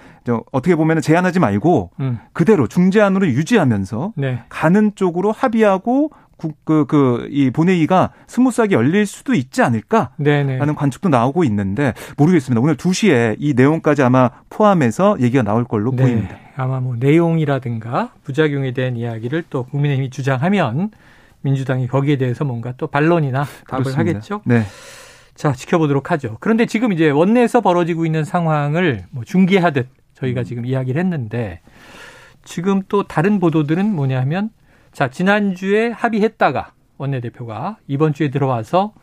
어떻게 0.52 0.75
보면 0.75 1.02
제한하지 1.02 1.40
말고 1.40 1.92
음. 2.00 2.20
그대로 2.34 2.68
중재안으로 2.68 3.28
유지하면서 3.28 4.14
네. 4.18 4.44
가는 4.50 4.92
쪽으로 4.96 5.32
합의하고 5.32 6.12
그, 6.38 6.86
그, 6.86 7.27
이 7.32 7.50
본회의가 7.50 8.12
smooth하게 8.27 8.75
열릴 8.75 9.06
수도 9.06 9.34
있지 9.34 9.62
않을까? 9.62 10.12
네네. 10.18 10.58
라는 10.58 10.75
관측도 10.75 11.10
나오고 11.10 11.44
있는데, 11.46 11.94
모르겠습니다. 12.18 12.62
오늘 12.62 12.75
2시에 12.75 13.38
이 13.39 13.54
내용까지 13.54 14.04
아마 14.04 14.30
포함해서 14.50 15.18
얘기가 15.22 15.44
나올 15.44 15.63
걸로 15.63 15.92
네. 15.92 16.04
보입니다. 16.04 16.38
아마 16.56 16.80
뭐 16.80 16.96
내용이라든가 16.98 18.12
부작용에 18.24 18.74
대한 18.74 18.96
이야기를 18.96 19.46
또 19.50 19.63
국민의힘이 19.65 20.10
주장하면 20.10 20.92
민주당이 21.42 21.88
거기에 21.88 22.18
대해서 22.18 22.44
뭔가 22.44 22.74
또 22.77 22.88
반론이나 22.88 23.46
답을 23.68 23.84
그렇습니다. 23.84 24.00
하겠죠? 24.00 24.42
네. 24.46 24.63
자, 25.36 25.51
지켜보도록 25.54 26.12
하죠. 26.12 26.38
그런데 26.39 26.65
지금 26.65 26.94
이제 26.94 27.10
원내에서 27.10 27.62
벌어지고 27.62 28.06
있는 28.06 28.24
상황을 28.24 29.04
뭐 29.12 29.24
중계하듯 29.24 29.88
저희가 30.13 30.44
지금 30.44 30.65
이야기를 30.65 31.00
했는데, 31.00 31.62
지금 32.46 32.84
또 32.88 33.04
다른 33.04 33.39
보도들은 33.39 33.94
뭐냐 33.94 34.20
하면 34.22 34.50
자, 34.96 35.10
지난주에 35.10 35.90
합의했다가 35.92 36.72
원내대표가 36.98 37.78
이번 37.88 38.14
주에 38.14 38.30
들어와서 38.32 38.94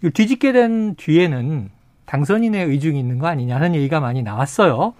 이걸 0.00 0.10
뒤집게 0.10 0.52
된 0.52 0.94
뒤에는 0.96 1.70
당선인의 2.04 2.66
의중이 2.66 2.98
있는 3.00 3.18
거 3.18 3.28
아니냐 3.28 3.56
하는 3.56 3.74
얘기가 3.74 3.98
많이 4.00 4.22
나왔어요. 4.22 4.92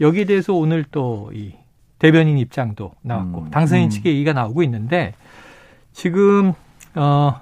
여기에 0.00 0.24
대해서 0.26 0.54
오늘 0.54 0.84
또 0.84 1.30
이 1.34 1.54
대변인 1.98 2.38
입장도 2.38 2.92
나왔고 3.02 3.40
음, 3.42 3.50
당선인 3.50 3.86
음. 3.86 3.90
측의 3.90 4.12
얘기가 4.12 4.32
나오고 4.32 4.62
있는데 4.62 5.14
지금 5.92 6.52
어 6.94 7.40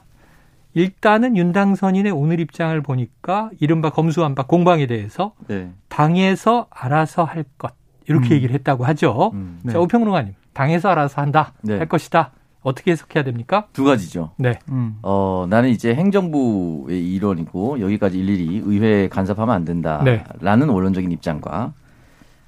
일단은 0.75 1.37
윤당선인의 1.37 2.13
오늘 2.13 2.41
입장을 2.41 2.81
보니까 2.81 3.51
이른바 3.61 3.91
검수완박 3.91 4.49
공방에 4.49 4.87
대해서 4.87 5.35
네. 5.49 5.71
당에서 5.89 6.69
알아서 6.71 7.25
할 7.25 7.45
것 7.59 7.75
이렇게 8.07 8.29
음. 8.29 8.33
얘기를 8.37 8.55
했다고 8.55 8.85
하죠. 8.87 9.33
음, 9.35 9.59
네. 9.65 9.73
자 9.73 9.81
오평론가님 9.81 10.35
당에서 10.53 10.89
알아서 10.89 11.21
한다 11.21 11.53
네. 11.63 11.77
할 11.79 11.87
것이다 11.89 12.31
어떻게 12.65 12.91
해석해야 12.93 13.23
됩니까? 13.23 13.67
두 13.73 13.85
가지죠. 13.85 14.33
네. 14.39 14.59
음. 14.71 14.97
어, 15.03 15.47
나는 15.49 15.69
이제 15.69 15.95
행정부의 15.95 17.13
일원이고 17.15 17.81
여기까지 17.81 18.19
일일이 18.19 18.63
의회에 18.65 19.09
간섭하면 19.09 19.55
안 19.55 19.65
된다라는 19.65 20.67
네. 20.67 20.73
원론적인 20.73 21.13
입장과 21.13 21.73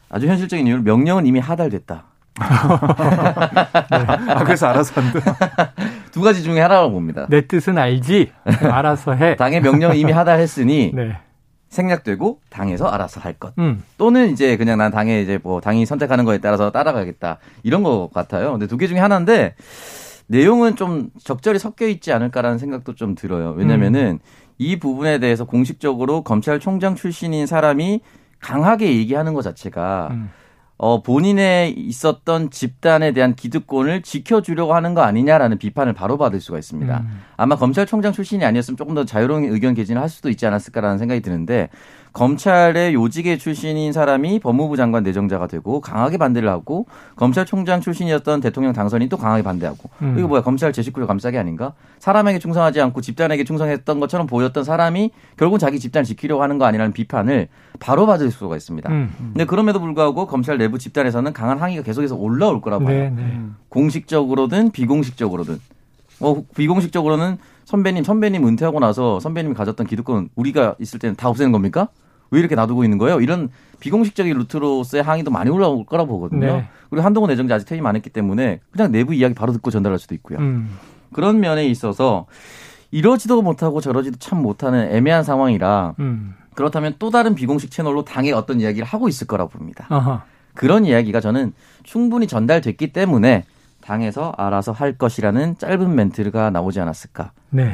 아주 0.08 0.26
현실적인 0.26 0.66
이유로 0.66 0.82
명령은 0.82 1.26
이미 1.26 1.38
하달됐다. 1.38 2.04
네. 3.90 4.32
아, 4.32 4.44
그래서 4.44 4.66
알아서 4.68 5.00
한다. 5.00 5.20
두 6.12 6.20
가지 6.22 6.42
중에 6.42 6.60
하나라고 6.60 6.90
봅니다. 6.92 7.26
내 7.28 7.46
뜻은 7.46 7.76
알지. 7.78 8.32
알아서 8.62 9.12
해. 9.14 9.36
당의 9.38 9.60
명령은 9.60 9.96
이미 9.96 10.12
하달했으니 10.12 10.92
네. 10.94 11.16
생략되고 11.68 12.40
당에서 12.48 12.86
알아서 12.88 13.20
할 13.20 13.34
것. 13.34 13.52
음. 13.58 13.82
또는 13.98 14.30
이제 14.30 14.56
그냥 14.56 14.78
난 14.78 14.90
당에 14.90 15.20
이제 15.20 15.38
뭐 15.42 15.60
당이 15.60 15.84
선택하는 15.84 16.24
거에 16.24 16.38
따라서 16.38 16.70
따라가겠다. 16.70 17.38
이런 17.62 17.82
것 17.82 18.10
같아요. 18.14 18.52
근데 18.52 18.66
두 18.66 18.76
개 18.78 18.86
중에 18.86 18.98
하나인데 18.98 19.54
내용은 20.26 20.76
좀 20.76 21.10
적절히 21.22 21.58
섞여 21.58 21.86
있지 21.86 22.12
않을까라는 22.12 22.58
생각도 22.58 22.94
좀 22.94 23.14
들어요. 23.14 23.54
왜냐면은 23.56 24.20
음. 24.22 24.46
이 24.58 24.78
부분에 24.78 25.18
대해서 25.18 25.44
공식적으로 25.44 26.22
검찰총장 26.22 26.94
출신인 26.94 27.46
사람이 27.46 28.00
강하게 28.40 28.94
얘기하는 28.96 29.34
것 29.34 29.42
자체가 29.42 30.08
음. 30.12 30.30
어, 30.78 31.02
본인의 31.02 31.72
있었던 31.72 32.50
집단에 32.50 33.12
대한 33.12 33.34
기득권을 33.34 34.02
지켜주려고 34.02 34.74
하는 34.74 34.92
거 34.92 35.02
아니냐라는 35.02 35.58
비판을 35.58 35.94
바로 35.94 36.18
받을 36.18 36.40
수가 36.40 36.58
있습니다. 36.58 36.98
음. 37.00 37.20
아마 37.36 37.56
검찰총장 37.56 38.12
출신이 38.12 38.44
아니었으면 38.44 38.76
조금 38.76 38.94
더 38.94 39.04
자유로운 39.04 39.44
의견 39.44 39.74
개진을 39.74 40.00
할 40.00 40.08
수도 40.08 40.30
있지 40.30 40.46
않았을까라는 40.46 40.98
생각이 40.98 41.20
드는데 41.20 41.68
검찰의 42.16 42.94
요직의 42.94 43.38
출신인 43.38 43.92
사람이 43.92 44.38
법무부 44.38 44.78
장관 44.78 45.02
내정자가 45.02 45.46
되고 45.48 45.82
강하게 45.82 46.16
반대를 46.16 46.48
하고 46.48 46.86
검찰총장 47.16 47.82
출신이었던 47.82 48.40
대통령 48.40 48.72
당선인 48.72 49.10
또 49.10 49.18
강하게 49.18 49.42
반대하고 49.42 49.90
음. 50.00 50.14
이거 50.18 50.26
뭐야 50.26 50.40
검찰 50.40 50.72
제 50.72 50.80
식구를 50.80 51.06
감싸기 51.06 51.36
아닌가? 51.36 51.74
사람에게 51.98 52.38
충성하지 52.38 52.80
않고 52.80 53.02
집단에게 53.02 53.44
충성했던 53.44 54.00
것처럼 54.00 54.26
보였던 54.26 54.64
사람이 54.64 55.10
결국 55.36 55.58
자기 55.58 55.78
집단을 55.78 56.06
지키려고 56.06 56.42
하는 56.42 56.56
거 56.56 56.64
아니라는 56.64 56.94
비판을 56.94 57.48
바로 57.80 58.06
받을 58.06 58.30
수가 58.30 58.56
있습니다. 58.56 58.90
음. 58.90 59.12
근데 59.18 59.44
그럼에도 59.44 59.78
불구하고 59.78 60.26
검찰 60.26 60.56
내부 60.56 60.78
집단에서는 60.78 61.34
강한 61.34 61.58
항의가 61.58 61.82
계속해서 61.82 62.16
올라올 62.16 62.62
거라 62.62 62.78
봐요. 62.78 62.88
네, 62.88 63.10
네. 63.10 63.40
공식적으로든 63.68 64.70
비공식적으로든 64.70 65.58
뭐 66.18 66.44
비공식적으로는 66.54 67.38
선배님 67.64 68.04
선배님 68.04 68.46
은퇴하고 68.46 68.80
나서 68.80 69.20
선배님이 69.20 69.54
가졌던 69.54 69.86
기득권 69.86 70.28
우리가 70.34 70.76
있을 70.78 70.98
때는 70.98 71.16
다 71.16 71.28
없애는 71.28 71.52
겁니까? 71.52 71.88
왜 72.30 72.40
이렇게 72.40 72.54
놔두고 72.54 72.84
있는 72.84 72.98
거예요? 72.98 73.20
이런 73.20 73.50
비공식적인 73.80 74.36
루트로서의 74.36 75.02
항의도 75.02 75.30
많이 75.30 75.50
올라올 75.50 75.84
거라 75.84 76.04
보거든요. 76.04 76.46
네. 76.46 76.68
그리고 76.90 77.04
한동훈 77.04 77.28
내정자 77.28 77.54
아직 77.56 77.66
퇴임 77.66 77.86
안 77.86 77.96
했기 77.96 78.10
때문에 78.10 78.60
그냥 78.70 78.90
내부 78.90 79.14
이야기 79.14 79.34
바로 79.34 79.52
듣고 79.52 79.70
전달할 79.70 79.98
수도 79.98 80.14
있고요. 80.14 80.38
음. 80.38 80.76
그런 81.12 81.40
면에 81.40 81.66
있어서 81.66 82.26
이러지도 82.90 83.42
못하고 83.42 83.80
저러지도 83.80 84.18
참 84.18 84.42
못하는 84.42 84.90
애매한 84.92 85.24
상황이라 85.24 85.94
음. 85.98 86.34
그렇다면 86.54 86.94
또 86.98 87.10
다른 87.10 87.34
비공식 87.34 87.70
채널로 87.70 88.04
당에 88.04 88.32
어떤 88.32 88.60
이야기를 88.60 88.86
하고 88.86 89.08
있을 89.08 89.26
거라고 89.26 89.50
봅니다. 89.50 89.86
아하. 89.88 90.24
그런 90.54 90.86
이야기가 90.86 91.20
저는 91.20 91.52
충분히 91.82 92.26
전달됐기 92.26 92.92
때문에 92.92 93.44
당에서 93.86 94.32
알아서 94.36 94.72
할 94.72 94.92
것이라는 94.92 95.58
짧은 95.58 95.94
멘트가 95.94 96.50
나오지 96.50 96.80
않았을까. 96.80 97.32
네. 97.50 97.64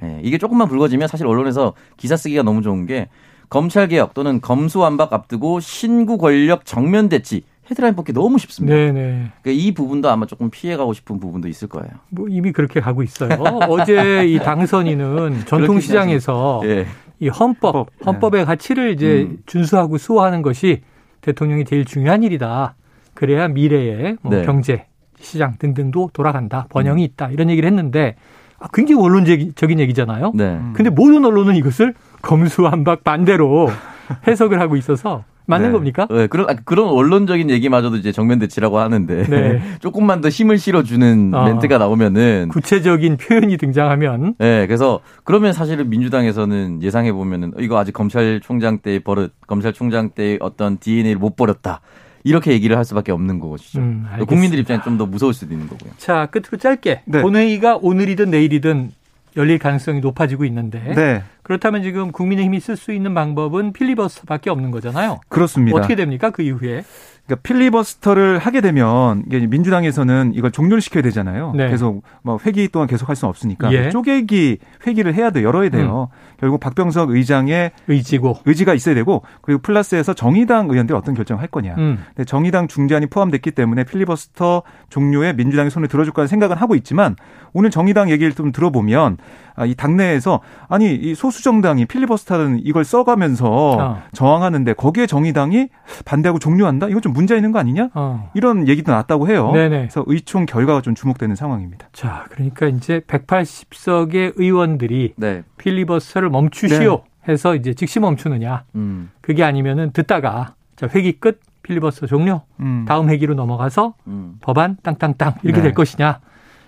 네. 0.00 0.20
이게 0.22 0.38
조금만 0.38 0.68
불거지면 0.68 1.08
사실 1.08 1.26
언론에서 1.26 1.72
기사 1.96 2.16
쓰기가 2.16 2.42
너무 2.42 2.62
좋은 2.62 2.86
게 2.86 3.08
검찰 3.48 3.88
개혁 3.88 4.14
또는 4.14 4.40
검수완박 4.40 5.12
앞두고 5.12 5.60
신구 5.60 6.18
권력 6.18 6.64
정면 6.64 7.08
대치 7.08 7.42
헤드라인 7.70 7.94
뽑기 7.96 8.12
너무 8.12 8.38
쉽습니다. 8.38 8.76
네네. 8.76 9.30
그러니까 9.42 9.50
이 9.50 9.72
부분도 9.72 10.10
아마 10.10 10.26
조금 10.26 10.50
피해가고 10.50 10.92
싶은 10.92 11.18
부분도 11.18 11.48
있을 11.48 11.68
거예요. 11.68 11.88
뭐 12.10 12.28
이미 12.28 12.52
그렇게 12.52 12.80
가고 12.80 13.02
있어요. 13.02 13.30
어제 13.68 14.26
이 14.26 14.38
당선인은 14.38 15.46
전통시장에서 15.46 16.60
예. 16.64 16.86
이 17.20 17.28
헌법, 17.28 17.88
헌법의 18.04 18.42
네. 18.42 18.44
가치를 18.44 18.92
이제 18.92 19.22
음. 19.22 19.38
준수하고 19.46 19.96
수호하는 19.96 20.42
것이 20.42 20.82
대통령이 21.22 21.64
제일 21.64 21.86
중요한 21.86 22.22
일이다. 22.22 22.74
그래야 23.14 23.48
미래의 23.48 24.18
뭐 24.20 24.34
네. 24.34 24.44
경제, 24.44 24.86
시장 25.24 25.54
등등도 25.58 26.10
돌아간다. 26.12 26.66
번영이 26.70 27.02
음. 27.02 27.04
있다. 27.04 27.30
이런 27.30 27.50
얘기를 27.50 27.66
했는데 27.66 28.16
아, 28.58 28.68
굉장히 28.72 29.00
원론적인 29.00 29.80
얘기잖아요. 29.80 30.32
네. 30.34 30.60
근데 30.74 30.90
모든 30.90 31.24
언론은 31.24 31.56
이것을 31.56 31.94
검수한박 32.22 33.04
반대로 33.04 33.68
해석을 34.26 34.60
하고 34.60 34.76
있어서 34.76 35.24
맞는 35.46 35.68
네. 35.68 35.72
겁니까? 35.72 36.06
네, 36.10 36.26
그런 36.26 36.48
아, 36.48 36.54
그런 36.64 36.88
원론적인 36.88 37.50
얘기마저도 37.50 37.96
이제 37.96 38.12
정면 38.12 38.38
대치라고 38.38 38.78
하는데 38.78 39.24
네. 39.24 39.60
조금만 39.80 40.20
더 40.20 40.28
힘을 40.28 40.58
실어주는 40.58 41.32
아, 41.34 41.44
멘트가 41.44 41.78
나오면은 41.78 42.48
구체적인 42.50 43.18
표현이 43.18 43.56
등장하면 43.58 44.36
네, 44.38 44.66
그래서 44.66 45.00
그러면 45.24 45.52
사실은 45.52 45.90
민주당에서는 45.90 46.82
예상해 46.82 47.12
보면은 47.12 47.52
이거 47.58 47.78
아직 47.78 47.92
검찰총장 47.92 48.78
때 48.78 48.98
버릇, 49.00 49.34
검찰총장 49.46 50.10
때 50.14 50.38
어떤 50.40 50.78
DNA를 50.78 51.18
못 51.18 51.36
버렸다. 51.36 51.80
이렇게 52.24 52.52
얘기를 52.52 52.76
할 52.76 52.84
수밖에 52.84 53.12
없는 53.12 53.38
거죠. 53.38 53.78
음, 53.78 54.06
국민들 54.26 54.58
입장에 54.58 54.80
좀 54.82 54.98
더 54.98 55.06
무서울 55.06 55.34
수도 55.34 55.52
있는 55.52 55.68
거고요. 55.68 55.92
자, 55.98 56.26
끝으로 56.26 56.56
짧게 56.58 57.02
네. 57.04 57.22
본회의가 57.22 57.76
오늘이든 57.82 58.30
내일이든 58.30 58.92
열릴 59.36 59.58
가능성이 59.58 60.00
높아지고 60.00 60.44
있는데 60.44 60.78
네. 60.94 61.22
그렇다면 61.42 61.82
지금 61.82 62.12
국민의힘이 62.12 62.60
쓸 62.60 62.76
수 62.76 62.92
있는 62.92 63.12
방법은 63.14 63.72
필리버스터밖에 63.72 64.48
없는 64.50 64.70
거잖아요. 64.70 65.20
그렇습니다. 65.28 65.76
어떻게 65.76 65.96
됩니까? 65.96 66.30
그 66.30 66.42
이후에? 66.42 66.84
그러니까 67.26 67.42
필리버스터를 67.42 68.38
하게 68.38 68.60
되면 68.60 69.24
민주당에서는 69.26 70.32
이걸 70.34 70.50
종료를 70.50 70.82
시켜야 70.82 71.02
되잖아요. 71.02 71.52
네. 71.56 71.70
계속 71.70 72.02
뭐 72.22 72.38
회기 72.44 72.68
동안 72.68 72.86
계속 72.86 73.08
할 73.08 73.16
수는 73.16 73.30
없으니까 73.30 73.72
예. 73.72 73.88
쪼개기 73.88 74.58
회기를 74.86 75.14
해야 75.14 75.30
돼 75.30 75.42
열어야 75.42 75.70
돼요. 75.70 76.10
음. 76.12 76.36
결국 76.38 76.60
박병석 76.60 77.10
의장의 77.10 77.70
의지고 77.88 78.36
의지가 78.44 78.74
있어야 78.74 78.94
되고 78.94 79.22
그리고 79.40 79.62
플러스에서 79.62 80.12
정의당 80.12 80.68
의원들이 80.68 80.96
어떤 80.96 81.14
결정을 81.14 81.40
할 81.40 81.48
거냐. 81.48 81.74
음. 81.78 81.98
근데 82.08 82.24
정의당 82.24 82.68
중재안이 82.68 83.06
포함됐기 83.06 83.52
때문에 83.52 83.84
필리버스터 83.84 84.62
종료에 84.90 85.32
민주당의 85.32 85.70
손을 85.70 85.88
들어줄 85.88 86.12
거라는 86.12 86.28
생각은 86.28 86.56
하고 86.56 86.74
있지만 86.74 87.16
오늘 87.54 87.70
정의당 87.70 88.10
얘기를 88.10 88.34
좀 88.34 88.52
들어보면 88.52 89.16
아, 89.53 89.53
이 89.66 89.74
당내에서 89.74 90.40
아니 90.68 90.94
이 90.94 91.14
소수 91.14 91.42
정당이 91.42 91.86
필리버스터는 91.86 92.60
이걸 92.64 92.84
써가면서 92.84 93.48
어. 93.48 94.02
저항하는데 94.12 94.72
거기에 94.74 95.06
정의당이 95.06 95.68
반대하고 96.04 96.38
종료한다? 96.38 96.88
이건 96.88 97.02
좀 97.02 97.12
문제 97.12 97.36
있는 97.36 97.52
거 97.52 97.58
아니냐? 97.58 97.90
어. 97.94 98.30
이런 98.34 98.66
얘기도 98.66 98.90
나왔다고 98.90 99.28
해요. 99.28 99.50
네네. 99.52 99.78
그래서 99.78 100.02
의총 100.06 100.46
결과가 100.46 100.80
좀 100.80 100.94
주목되는 100.94 101.36
상황입니다. 101.36 101.88
자, 101.92 102.24
그러니까 102.30 102.66
이제 102.66 103.00
180석의 103.00 104.32
의원들이 104.36 105.14
네. 105.16 105.42
필리버스터를 105.58 106.30
멈추시오 106.30 107.02
네. 107.26 107.32
해서 107.32 107.54
이제 107.54 107.74
즉시 107.74 108.00
멈추느냐? 108.00 108.64
음. 108.74 109.10
그게 109.20 109.44
아니면은 109.44 109.92
듣다가 109.92 110.54
자 110.76 110.88
회기 110.94 111.12
끝 111.20 111.40
필리버스터 111.62 112.06
종료. 112.06 112.42
음. 112.60 112.84
다음 112.86 113.08
회기로 113.08 113.34
넘어가서 113.34 113.94
음. 114.06 114.36
법안 114.40 114.76
땅땅땅 114.82 115.34
이렇게 115.42 115.58
네. 115.58 115.62
될 115.62 115.74
것이냐? 115.74 116.20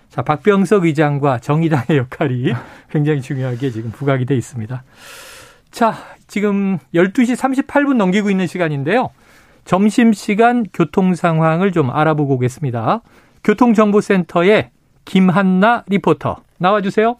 자, 0.09 0.21
박병석 0.21 0.85
의장과 0.85 1.39
정의당의 1.39 1.97
역할이 1.97 2.53
굉장히 2.89 3.21
중요하게 3.21 3.71
지금 3.71 3.91
부각이 3.91 4.25
돼 4.25 4.35
있습니다. 4.35 4.83
자, 5.71 5.95
지금 6.27 6.77
12시 6.93 7.35
38분 7.35 7.95
넘기고 7.95 8.29
있는 8.29 8.47
시간인데요. 8.47 9.09
점심시간 9.65 10.65
교통 10.73 11.13
상황을 11.13 11.71
좀 11.71 11.91
알아보고 11.91 12.35
오겠습니다. 12.35 13.01
교통정보센터의 13.43 14.71
김한나 15.05 15.83
리포터 15.87 16.37
나와주세요. 16.57 17.17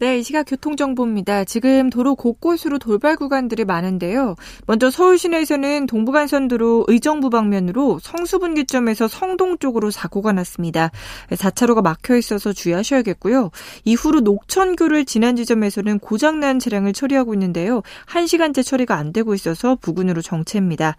네, 0.00 0.18
이 0.18 0.22
시각 0.22 0.44
교통정보입니다. 0.44 1.44
지금 1.44 1.90
도로 1.90 2.14
곳곳으로 2.14 2.78
돌발 2.78 3.16
구간들이 3.16 3.66
많은데요. 3.66 4.34
먼저 4.64 4.90
서울 4.90 5.18
시내에서는 5.18 5.84
동부간선도로 5.84 6.86
의정부 6.88 7.28
방면으로 7.28 7.98
성수분기점에서 8.00 9.08
성동 9.08 9.58
쪽으로 9.58 9.90
사고가 9.90 10.32
났습니다. 10.32 10.90
4차로가 11.28 11.82
막혀 11.82 12.16
있어서 12.16 12.54
주의하셔야겠고요. 12.54 13.50
이후로 13.84 14.20
녹천교를 14.20 15.04
지난 15.04 15.36
지점에서는 15.36 15.98
고장난 15.98 16.58
차량을 16.58 16.94
처리하고 16.94 17.34
있는데요. 17.34 17.82
1시간째 18.06 18.64
처리가 18.64 18.96
안 18.96 19.12
되고 19.12 19.34
있어서 19.34 19.76
부근으로 19.82 20.22
정체입니다. 20.22 20.96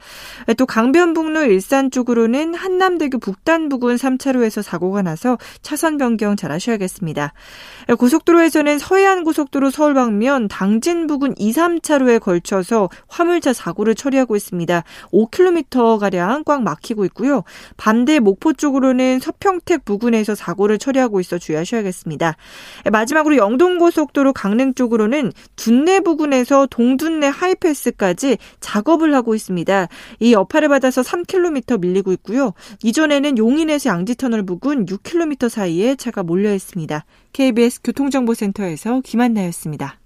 또 0.60 0.68
강변북로 0.68 1.46
일산 1.46 1.90
쪽으로는 1.90 2.54
한남대교 2.54 3.18
북단 3.18 3.68
부근 3.68 3.96
3차로에서 3.96 4.62
사고가 4.62 5.02
나서 5.02 5.40
차선 5.64 5.98
변경 5.98 6.36
잘 6.36 6.52
하셔야겠습니다. 6.52 7.34
고속도로에서는 7.98 8.78
서해안 8.91 9.23
고속도로 9.23 9.71
서울 9.71 9.93
방면 9.93 10.49
당진 10.49 11.08
부근 11.08 11.34
2, 11.38 11.54
3차로에 11.54 12.19
걸쳐서 12.19 12.89
화물차 13.08 13.54
사고를 13.54 13.95
처리하고 13.95 14.36
있습니다. 14.36 14.84
5km 15.13 15.97
가량 15.97 16.43
꽉 16.43 16.62
막히고 16.62 17.06
있고요. 17.06 17.45
반대 17.77 18.19
목포 18.19 18.51
쪽으로는 18.51 19.19
서평택 19.19 19.86
부근에서 19.86 20.36
사고를 20.36 20.77
처리하고 20.77 21.21
있어 21.21 21.38
주의하셔야겠습니다. 21.38 22.36
마지막으로 22.91 23.38
영동 23.38 23.77
고속도로 23.77 24.34
강릉 24.34 24.73
쪽으로는 24.73 25.32
둔내 25.56 26.01
부근에서 26.01 26.67
동둔내 26.69 27.27
하이패스까지 27.27 28.39
작업을 28.60 29.15
하고 29.15 29.36
있습니다. 29.36 29.88
이 30.19 30.34
여파를 30.34 30.67
받아서 30.67 31.01
3km 31.01 31.80
밀리고 31.80 32.12
있고요. 32.12 32.51
이전에는 32.84 33.38
용인에서 33.38 33.89
양지터널 33.89 34.43
부근 34.43 34.86
6km 34.86 35.47
사이에 35.47 35.95
차가 35.95 36.23
몰려 36.23 36.54
있습니다. 36.54 37.06
KBS 37.34 37.82
교통정보센터에서 37.84 39.02
김한나였습니다. 39.02 40.00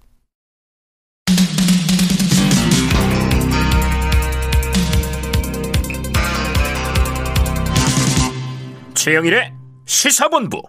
최영일의 8.94 9.52
시사본부. 9.84 10.62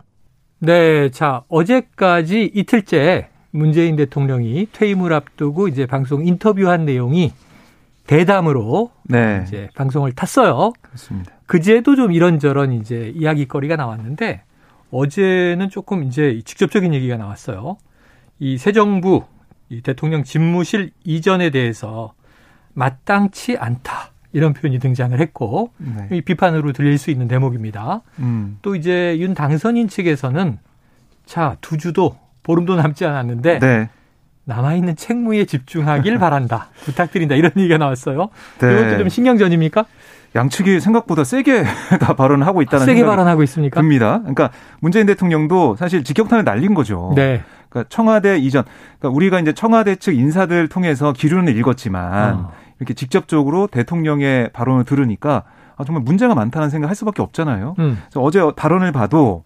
네, 0.59 1.09
자 1.09 1.43
어제까지 1.47 2.51
이틀째 2.53 3.29
문재인 3.51 3.95
대통령이 3.95 4.67
퇴임을 4.71 5.13
앞두고 5.13 5.67
이제 5.67 5.85
방송 5.85 6.25
인터뷰한 6.25 6.85
내용이 6.85 7.31
대담으로 8.05 8.91
네. 9.03 9.43
이제 9.45 9.69
방송을 9.75 10.13
탔어요. 10.13 10.73
그렇습니다. 10.81 11.31
그제도 11.45 11.95
좀 11.95 12.11
이런저런 12.11 12.73
이제 12.73 13.11
이야기거리가 13.15 13.75
나왔는데 13.75 14.43
어제는 14.91 15.69
조금 15.69 16.03
이제 16.03 16.41
직접적인 16.45 16.93
얘기가 16.93 17.17
나왔어요. 17.17 17.77
이 18.39 18.57
새 18.57 18.71
정부 18.71 19.23
이 19.69 19.81
대통령 19.81 20.23
집무실 20.23 20.91
이전에 21.03 21.49
대해서 21.49 22.13
마땅치 22.73 23.57
않다. 23.57 24.11
이런 24.33 24.53
표현이 24.53 24.79
등장을 24.79 25.19
했고 25.19 25.71
네. 25.77 26.21
비판으로 26.21 26.71
들릴 26.73 26.97
수 26.97 27.09
있는 27.11 27.27
대목입니다. 27.27 28.01
음. 28.19 28.59
또 28.61 28.75
이제 28.75 29.17
윤 29.19 29.33
당선인 29.33 29.87
측에서는 29.87 30.59
자 31.25 31.57
두 31.61 31.77
주도 31.77 32.17
보름도 32.43 32.75
남지 32.75 33.05
않았는데 33.05 33.59
네. 33.59 33.89
남아 34.45 34.75
있는 34.75 34.95
책무에 34.95 35.45
집중하길 35.45 36.19
바란다. 36.19 36.69
부탁드린다. 36.83 37.35
이런 37.35 37.51
얘기가 37.57 37.77
나왔어요. 37.77 38.29
네. 38.59 38.71
이것도 38.73 38.97
좀 38.99 39.09
신경전입니까? 39.09 39.85
양측이 40.35 40.79
생각보다 40.79 41.23
세게 41.23 41.63
다 41.99 42.15
발언을 42.15 42.45
하고 42.45 42.61
있다는 42.61 42.85
세게 42.85 43.05
발언하고 43.05 43.43
있습니까? 43.43 43.81
듭니다. 43.81 44.19
그러니까 44.19 44.51
문재인 44.79 45.05
대통령도 45.05 45.75
사실 45.75 46.03
직격탄을 46.03 46.43
날린 46.43 46.73
거죠. 46.73 47.13
네. 47.15 47.41
그러니까 47.69 47.89
청와대 47.89 48.37
이전, 48.37 48.63
그러니까 48.99 49.15
우리가 49.15 49.39
이제 49.39 49.53
청와대 49.53 49.95
측 49.95 50.13
인사들 50.13 50.67
통해서 50.67 51.13
기류는 51.13 51.55
읽었지만 51.57 52.33
어. 52.33 52.51
이렇게 52.79 52.93
직접적으로 52.93 53.67
대통령의 53.67 54.51
발언을 54.53 54.83
들으니까 54.83 55.43
아, 55.75 55.83
정말 55.83 56.03
문제가 56.03 56.35
많다는 56.35 56.69
생각할 56.69 56.95
수밖에 56.95 57.21
없잖아요. 57.21 57.75
음. 57.79 57.97
그래서 58.05 58.21
어제 58.21 58.41
발언을 58.55 58.91
봐도 58.91 59.43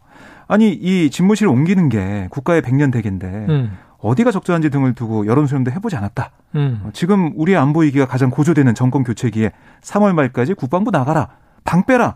아니 0.48 0.72
이 0.72 1.10
집무실을 1.10 1.50
옮기는 1.52 1.90
게 1.90 2.28
국가의 2.30 2.62
백년 2.62 2.92
대계인데 2.92 3.28
음. 3.28 3.78
어디가 4.02 4.32
적절한지 4.32 4.70
등을 4.70 4.94
두고 4.94 5.28
여론 5.28 5.48
수렴도 5.48 5.72
해보지 5.72 5.96
않았다. 5.96 6.32
음. 6.56 6.82
어, 6.84 6.90
지금 6.94 7.32
우리의 7.36 7.58
안보 7.58 7.82
위기가 7.82 8.06
가장 8.06 8.30
고조되는 8.30 8.76
정권 8.76 9.04
교체기에 9.04 9.52
3월 9.82 10.14
말까지 10.14 10.54
국방부 10.56 10.92
나가라, 10.92 11.30
방 11.64 11.86
빼라. 11.86 12.16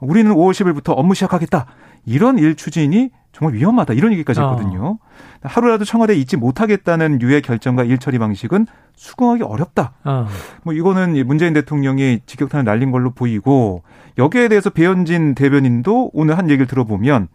우리는 0.00 0.32
5월 0.32 0.52
10일부터 0.52 0.94
업무 0.96 1.14
시작하겠다. 1.14 1.66
이런 2.06 2.38
일 2.38 2.54
추진이 2.54 3.10
정말 3.32 3.54
위험하다. 3.54 3.94
이런 3.94 4.12
얘기까지 4.12 4.40
어. 4.40 4.50
했거든요. 4.50 4.84
어. 4.86 4.98
하루라도 5.42 5.84
청와대에 5.84 6.16
있지 6.16 6.36
못하겠다는 6.36 7.20
유의 7.20 7.42
결정과 7.42 7.84
일 7.84 7.98
처리 7.98 8.18
방식은 8.18 8.66
수긍하기 8.94 9.42
어렵다. 9.42 9.92
어. 10.04 10.26
뭐 10.62 10.72
이거는 10.72 11.26
문재인 11.26 11.52
대통령이 11.52 12.20
직격탄을 12.26 12.64
날린 12.64 12.90
걸로 12.90 13.10
보이고 13.10 13.82
여기에 14.18 14.48
대해서 14.48 14.70
배현진 14.70 15.34
대변인도 15.34 16.10
오늘 16.12 16.38
한 16.38 16.48
얘기를 16.48 16.66
들어보면 16.66 17.28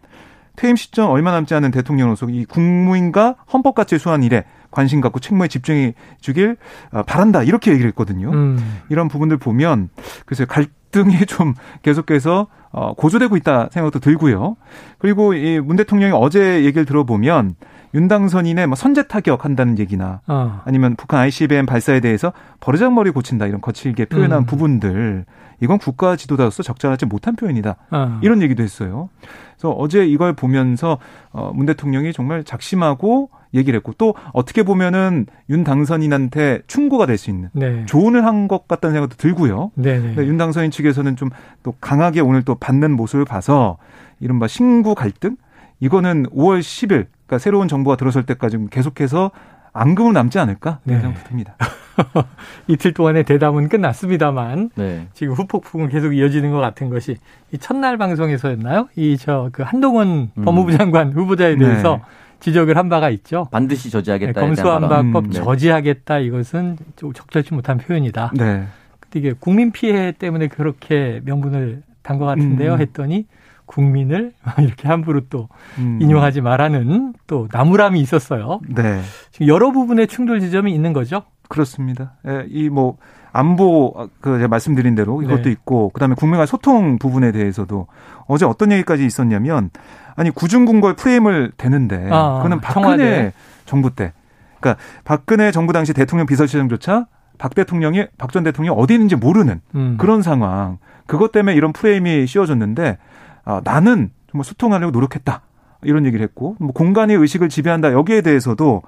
퇴임 0.60 0.76
시점 0.76 1.10
얼마 1.10 1.32
남지 1.32 1.54
않은 1.54 1.72
대통령으로서 1.72 2.28
이 2.30 2.43
국무인과 2.43 3.36
헌법 3.54 3.76
가치 3.76 3.98
수한 3.98 4.24
일에 4.24 4.43
관심 4.72 5.00
갖고 5.00 5.22
책무에 5.22 5.48
집중해 5.48 5.93
주길 6.19 6.58
어, 6.91 7.04
바란다 7.04 7.43
이렇게 7.43 7.72
얘기를 7.72 7.88
했거든요. 7.91 8.30
음. 8.32 8.82
이런 8.89 9.08
부분들 9.08 9.38
보면 9.38 9.88
그래서 10.26 10.45
갈등이 10.45 11.26
좀 11.28 11.54
계속해서 11.82 12.48
어, 12.72 12.93
고조되고 12.93 13.38
있다 13.38 13.69
생각도 13.72 14.00
들고요. 14.00 14.58
그리고 14.98 15.34
이 15.34 15.62
문 15.62 15.78
대통령이 15.78 16.12
어제 16.13 16.65
얘기를 16.65 16.84
들어보면 16.84 17.56
윤당선인의 17.93 18.67
뭐 18.67 18.75
선제 18.75 19.04
타격한다는 19.08 19.80
얘기나 19.80 20.21
어. 20.28 20.62
아니면 20.65 20.95
북한 20.95 21.21
ICBM 21.21 21.65
발사에 21.65 21.99
대해서 21.99 22.34
버르장머리 22.60 23.12
고친다 23.12 23.47
이런 23.47 23.62
거칠게 23.62 24.06
표현한 24.06 24.39
음. 24.39 24.45
부분들 24.45 25.25
이건 25.62 25.78
국가 25.78 26.15
지도자로서 26.15 26.63
적절하지 26.63 27.06
못한 27.06 27.36
표현이다. 27.36 27.75
어. 27.91 28.19
이런 28.21 28.41
얘기도 28.41 28.63
했어요. 28.63 29.10
그래서 29.58 29.71
어제 29.71 30.06
이걸 30.06 30.34
보면서 30.34 30.99
어, 31.32 31.52
문 31.54 31.65
대통령이 31.65 32.13
정말 32.13 32.43
작심하고 32.45 33.30
얘기를 33.54 33.75
했고 33.78 33.93
또 33.97 34.13
어떻게 34.32 34.63
보면은 34.63 35.25
윤 35.49 35.63
당선인한테 35.63 36.62
충고가 36.67 37.06
될 37.08 37.17
수 37.17 37.30
있는 37.30 37.49
네. 37.54 37.84
조언을 37.88 38.25
한 38.25 38.47
것 38.47 38.67
같다는 38.69 38.93
생각도 38.93 39.17
들고요. 39.17 39.71
네, 39.75 39.99
네. 39.99 40.15
윤 40.28 40.38
당선인 40.38 40.71
측에서는 40.71 41.15
좀 41.15 41.30
또 41.63 41.73
강하게 41.82 42.21
오늘 42.21 42.43
또 42.43 42.56
받는 42.56 42.91
모습을 42.91 43.25
봐서 43.25 43.78
이른바 44.21 44.47
신구 44.47 44.95
갈등 44.95 45.36
이거는 45.82 46.28
5월 46.28 46.60
10일 46.62 47.08
그러니까 47.30 47.38
새로운 47.38 47.68
정부가 47.68 47.96
들어설 47.96 48.24
때까지 48.26 48.58
계속해서 48.72 49.30
앙금을 49.72 50.13
남지 50.13 50.39
않을까 50.39 50.80
네. 50.84 51.00
생각도 51.00 51.30
듭니다. 51.30 51.56
이틀 52.68 52.92
동안의 52.94 53.24
대담은 53.24 53.70
끝났습니다만 53.70 54.72
네. 54.76 55.08
지금 55.13 55.36
후폭풍은 55.36 55.89
계속 55.89 56.13
이어지는 56.13 56.50
것 56.52 56.58
같은 56.58 56.89
것이 56.89 57.18
이 57.52 57.58
첫날 57.60 57.98
방송에서였나요? 57.98 58.89
이 58.96 59.15
저 59.18 59.50
그 59.54 59.62
한동훈 59.62 60.32
음. 60.36 60.44
법무부 60.44 60.76
장관 60.76 61.13
후보자에 61.13 61.56
대해서 61.58 61.98
네. 61.98 62.02
지적을 62.39 62.78
한 62.78 62.89
바가 62.89 63.10
있죠. 63.12 63.48
반드시 63.52 63.92
저지하겠다. 63.92 64.39
네, 64.42 64.48
검수안박법 64.48 65.26
음, 65.26 65.30
네. 65.30 65.34
저지하겠다 65.39 66.20
이것은 66.20 66.78
좀 66.96 67.13
적절치 67.13 67.54
못한 67.54 67.78
표현이다. 67.78 68.32
네. 68.36 68.65
근데 69.00 69.20
이게 69.20 69.34
국민 69.39 69.72
피해 69.72 70.12
때문에 70.13 70.48
그렇게 70.48 71.22
명분을 71.26 71.84
단 72.02 72.18
것 72.18 72.26
같은데요. 72.26 72.74
음. 72.74 72.80
했더니 72.80 73.28
국민을 73.69 74.34
이렇게 74.58 74.88
함부로 74.88 75.21
또 75.29 75.47
음. 75.77 75.99
인용하지 76.01 76.41
말라는 76.41 77.13
또 77.27 77.47
나무람이 77.51 77.99
있었어요. 78.01 78.60
네. 78.67 79.01
지금 79.32 79.47
여러 79.47 79.71
부분의 79.71 80.08
충돌 80.08 80.39
지점이 80.39 80.73
있는 80.73 80.91
거죠. 80.91 81.21
그렇습니다. 81.47 82.13
예, 82.27 82.45
이뭐 82.49 82.97
안보 83.32 84.10
그 84.21 84.38
제가 84.38 84.47
말씀드린 84.47 84.95
대로 84.95 85.21
이것도 85.21 85.43
네. 85.43 85.51
있고 85.51 85.89
그다음에 85.89 86.15
국민 86.15 86.38
간 86.39 86.47
소통 86.47 86.97
부분에 86.97 87.32
대해서도 87.32 87.86
어제 88.27 88.45
어떤 88.45 88.71
얘기까지 88.71 89.05
있었냐면 89.05 89.69
아니 90.15 90.32
구중궁궐 90.32 90.95
프레임을 90.95 91.51
대는데 91.55 92.10
아, 92.12 92.38
그거는 92.38 92.60
박근혜 92.62 92.88
청와대. 92.97 93.34
정부 93.65 93.93
때 93.95 94.13
그러니까 94.60 94.82
박근혜 95.03 95.51
정부 95.51 95.73
당시 95.73 95.93
대통령 95.93 96.25
비서실장조차 96.25 97.05
박 97.38 97.53
대통령이 97.53 98.08
박 98.17 98.32
전 98.32 98.43
대통령이 98.43 98.75
어디 98.79 98.93
있는지 98.95 99.15
모르는 99.15 99.62
음. 99.75 99.95
그런 99.99 100.23
상황. 100.23 100.79
그것 101.08 101.32
때문에 101.32 101.55
이런 101.55 101.73
프레임이 101.73 102.27
씌워졌는데 102.27 102.97
아, 103.45 103.62
나는 103.63 104.12
정말 104.32 104.45
소통하려고 104.45 104.91
노력했다. 104.91 105.41
이런 105.84 106.06
얘기를 106.06 106.23
했고 106.23 106.56
뭐 106.60 106.71
공간의 106.71 107.15
의식을 107.17 107.49
지배한다. 107.49 107.93
여기에 107.93 108.21
대해서도 108.21 108.82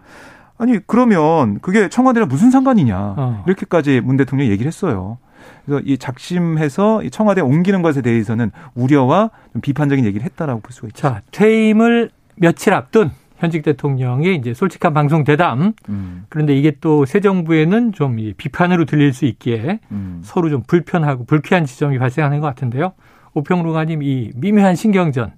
아니 0.57 0.79
그러면 0.85 1.59
그게 1.61 1.89
청와대랑 1.89 2.27
무슨 2.27 2.51
상관이냐 2.51 3.15
어. 3.17 3.43
이렇게까지 3.47 4.01
문 4.01 4.17
대통령이 4.17 4.51
얘기를 4.51 4.67
했어요. 4.67 5.17
그래서 5.65 5.81
이 5.85 5.97
작심해서 5.97 7.01
청와대 7.11 7.41
옮기는 7.41 7.81
것에 7.81 8.01
대해서는 8.01 8.51
우려와 8.75 9.31
좀 9.53 9.61
비판적인 9.61 10.05
얘기를 10.05 10.23
했다라고 10.25 10.59
볼 10.61 10.71
수가 10.71 10.89
있죠. 10.89 11.01
자 11.01 11.21
퇴임을 11.31 12.11
며칠 12.35 12.73
앞둔 12.73 13.11
현직 13.37 13.63
대통령의 13.63 14.35
이제 14.35 14.53
솔직한 14.53 14.93
방송 14.93 15.23
대담. 15.23 15.73
음. 15.89 16.25
그런데 16.29 16.55
이게 16.55 16.75
또 16.79 17.05
새 17.05 17.21
정부에는 17.21 17.93
좀 17.93 18.17
비판으로 18.37 18.85
들릴 18.85 19.13
수 19.13 19.25
있기에 19.25 19.79
음. 19.91 20.19
서로 20.23 20.49
좀 20.49 20.61
불편하고 20.67 21.25
불쾌한 21.25 21.65
지점이 21.65 21.97
발생하는 21.97 22.39
것 22.39 22.47
같은데요. 22.47 22.93
오평로가님 23.33 24.03
이 24.03 24.31
미묘한 24.35 24.75
신경전 24.75 25.33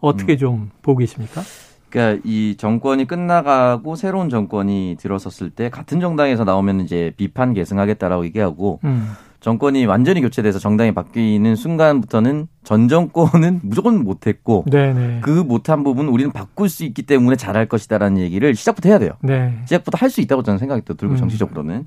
어떻게 0.00 0.34
음. 0.34 0.38
좀 0.38 0.70
보고 0.82 0.98
계십니까? 0.98 1.42
그러니까 1.88 2.20
이 2.24 2.56
정권이 2.58 3.06
끝나가고 3.06 3.96
새로운 3.96 4.28
정권이 4.28 4.96
들어섰을 5.00 5.50
때 5.50 5.70
같은 5.70 6.00
정당에서 6.00 6.44
나오면 6.44 6.80
이제 6.80 7.12
비판 7.16 7.54
계승하겠다라고 7.54 8.24
얘기하고 8.26 8.80
음. 8.84 9.12
정권이 9.40 9.86
완전히 9.86 10.20
교체돼서 10.20 10.58
정당이 10.58 10.92
바뀌는 10.92 11.54
순간부터는 11.54 12.48
전 12.64 12.88
정권은 12.88 13.60
무조건 13.64 14.02
못했고 14.02 14.64
네네. 14.70 15.20
그 15.22 15.30
못한 15.30 15.84
부분 15.84 16.08
우리는 16.08 16.32
바꿀 16.32 16.68
수 16.68 16.84
있기 16.84 17.02
때문에 17.02 17.36
잘할 17.36 17.66
것이다라는 17.66 18.20
얘기를 18.20 18.54
시작부터 18.54 18.88
해야 18.88 18.98
돼요. 18.98 19.12
네. 19.22 19.54
시작부터 19.64 19.96
할 19.96 20.10
수 20.10 20.20
있다고 20.20 20.42
저는 20.42 20.58
생각이 20.58 20.82
들고 20.84 21.14
음. 21.14 21.16
정치적으로는 21.16 21.86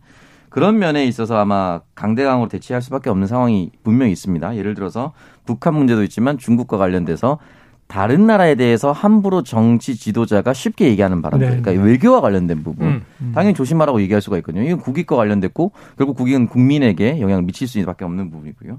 그런 0.52 0.80
면에 0.80 1.06
있어서 1.06 1.38
아마 1.38 1.80
강대강으로 1.96 2.50
대치할 2.50 2.82
수밖에 2.82 3.10
없는 3.10 3.26
상황이 3.26 3.72
분명히 3.84 4.12
있습니다. 4.12 4.58
예를 4.58 4.74
들어서 4.74 5.14
북한 5.46 5.74
문제도 5.74 6.04
있지만 6.04 6.38
중국과 6.38 6.78
관련돼서 6.78 7.40
다른 7.88 8.28
나라에 8.28 8.56
대해서 8.56 8.92
함부로 8.92 9.44
정치 9.44 9.96
지도자가 9.96 10.52
쉽게 10.52 10.90
얘기하는 10.90 11.22
바람들. 11.22 11.50
네. 11.50 11.62
그러니까 11.62 11.84
외교와 11.86 12.20
관련된 12.20 12.64
부분. 12.64 12.86
음, 12.86 13.02
음. 13.22 13.32
당연히 13.34 13.54
조심하라고 13.54 14.02
얘기할 14.02 14.22
수가 14.22 14.38
있거든요. 14.40 14.64
이건 14.64 14.80
국익과 14.80 15.16
관련됐고 15.16 15.72
결국 15.98 16.18
국익은 16.18 16.48
국민에게 16.48 17.22
영향을 17.22 17.44
미칠 17.44 17.66
수 17.66 17.84
밖에 17.86 18.04
없는 18.04 18.30
부분이고요. 18.30 18.78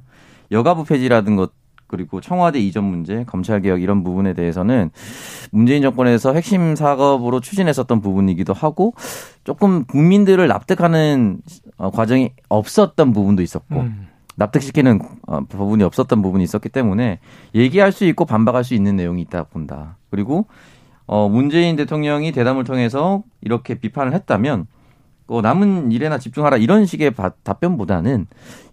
여가부 0.51 0.85
폐지라든 0.85 1.37
것 1.37 1.53
그리고 1.93 2.23
청와대 2.23 2.59
이전 2.59 2.85
문제, 2.85 3.23
검찰 3.25 3.61
개혁 3.61 3.83
이런 3.83 4.03
부분에 4.03 4.33
대해서는 4.33 4.91
문재인 5.51 5.83
정권에서 5.83 6.33
핵심 6.33 6.75
사업으로 6.75 7.41
추진했었던 7.41 8.01
부분이기도 8.01 8.55
하고 8.55 8.95
조금 9.45 9.85
국민들을 9.85 10.49
납득하는 10.49 11.43
어, 11.77 11.91
과정이 11.91 12.31
없었던 12.49 13.13
부분도 13.13 13.43
있었고 13.43 13.81
음. 13.81 14.09
납득시키는 14.37 15.01
어, 15.27 15.41
부분이 15.43 15.85
없었던 15.85 16.23
부분이 16.23 16.43
있었기 16.45 16.71
때문에 16.71 17.19
얘기할 17.55 17.93
수 17.93 18.07
있고 18.07 18.25
반박할 18.25 18.65
수 18.65 18.73
있는 18.73 18.97
내용이 18.97 19.21
있다 19.21 19.45
본다. 19.45 19.99
그리고 20.11 20.47
어 21.05 21.29
문재인 21.29 21.77
대통령이 21.77 22.33
대담을 22.33 22.65
통해서 22.65 23.23
이렇게 23.43 23.75
비판을 23.75 24.15
했다면 24.15 24.67
어, 25.33 25.41
남은 25.41 25.93
일에나 25.93 26.19
집중하라 26.19 26.59
이런 26.59 26.85
식의 26.85 27.13
바, 27.13 27.31
답변보다는 27.43 28.27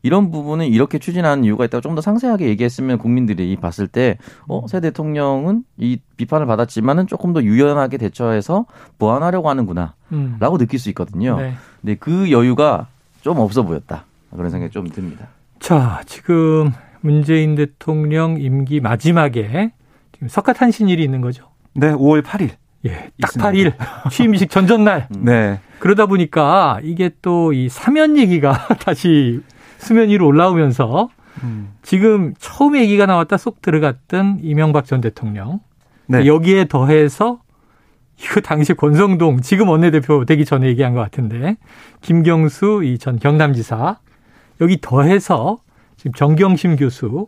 이런 0.04 0.30
부분은 0.32 0.68
이렇게 0.68 1.00
추진하는 1.00 1.44
이유가 1.46 1.66
있다고 1.66 1.82
좀 1.82 1.96
더 1.96 2.02
상세하게 2.02 2.48
얘기했으면 2.50 2.98
국민들이 3.00 3.56
봤을 3.56 3.88
때 3.88 4.18
어, 4.48 4.66
새 4.68 4.80
대통령은 4.80 5.64
이 5.78 6.00
비판을 6.18 6.46
받았지만은 6.46 7.08
조금 7.08 7.34
더 7.34 7.42
유연하게 7.42 7.98
대처해서 7.98 8.66
보완하려고 9.00 9.50
하는구나라고 9.50 9.96
음. 10.12 10.38
느낄 10.60 10.80
수 10.80 10.90
있거든요. 10.90 11.38
네. 11.38 11.54
근데 11.82 11.96
그 11.96 12.32
여유가 12.32 12.88
좀 13.22 13.40
없어 13.40 13.64
보였다 13.64 14.06
그런 14.36 14.52
생각이 14.52 14.72
좀 14.72 14.88
듭니다. 14.90 15.28
자, 15.60 16.02
지금 16.06 16.72
문재인 17.02 17.56
대통령 17.56 18.40
임기 18.40 18.82
마지막에 18.82 19.72
지금 20.14 20.28
석가탄신일이 20.28 21.04
있는 21.04 21.22
거죠? 21.22 21.46
네, 21.74 21.92
5월 21.92 22.22
8일. 22.22 22.52
예, 22.86 23.12
딱 23.22 23.32
8일 23.32 23.74
취임식 24.12 24.50
전전날. 24.50 25.08
네. 25.12 25.60
그러다 25.80 26.06
보니까 26.06 26.80
이게 26.84 27.10
또 27.22 27.52
이 27.54 27.70
사면 27.70 28.18
얘기가 28.18 28.54
다시 28.84 29.42
수면 29.78 30.10
위로 30.10 30.28
올라오면서 30.28 31.10
음. 31.44 31.74
지금 31.82 32.34
처음 32.40 32.78
얘기가 32.78 33.06
나왔다 33.06 33.38
쏙 33.38 33.62
들어갔던 33.62 34.40
이명박 34.42 34.86
전 34.86 35.02
대통령. 35.02 35.60
네. 36.08 36.26
여기에 36.26 36.66
더해서 36.66 37.40
이거 38.22 38.42
당시 38.42 38.74
권성동 38.74 39.40
지금 39.42 39.70
원내대표 39.70 40.26
되기 40.26 40.44
전에 40.44 40.68
얘기한 40.68 40.94
것 40.94 41.00
같은데 41.02 41.56
김경수 42.02 42.82
이 42.84 42.98
전 42.98 43.18
경남지사 43.20 43.98
여기 44.60 44.80
더해서 44.82 45.60
지금 45.96 46.12
정경심 46.14 46.76
교수 46.76 47.28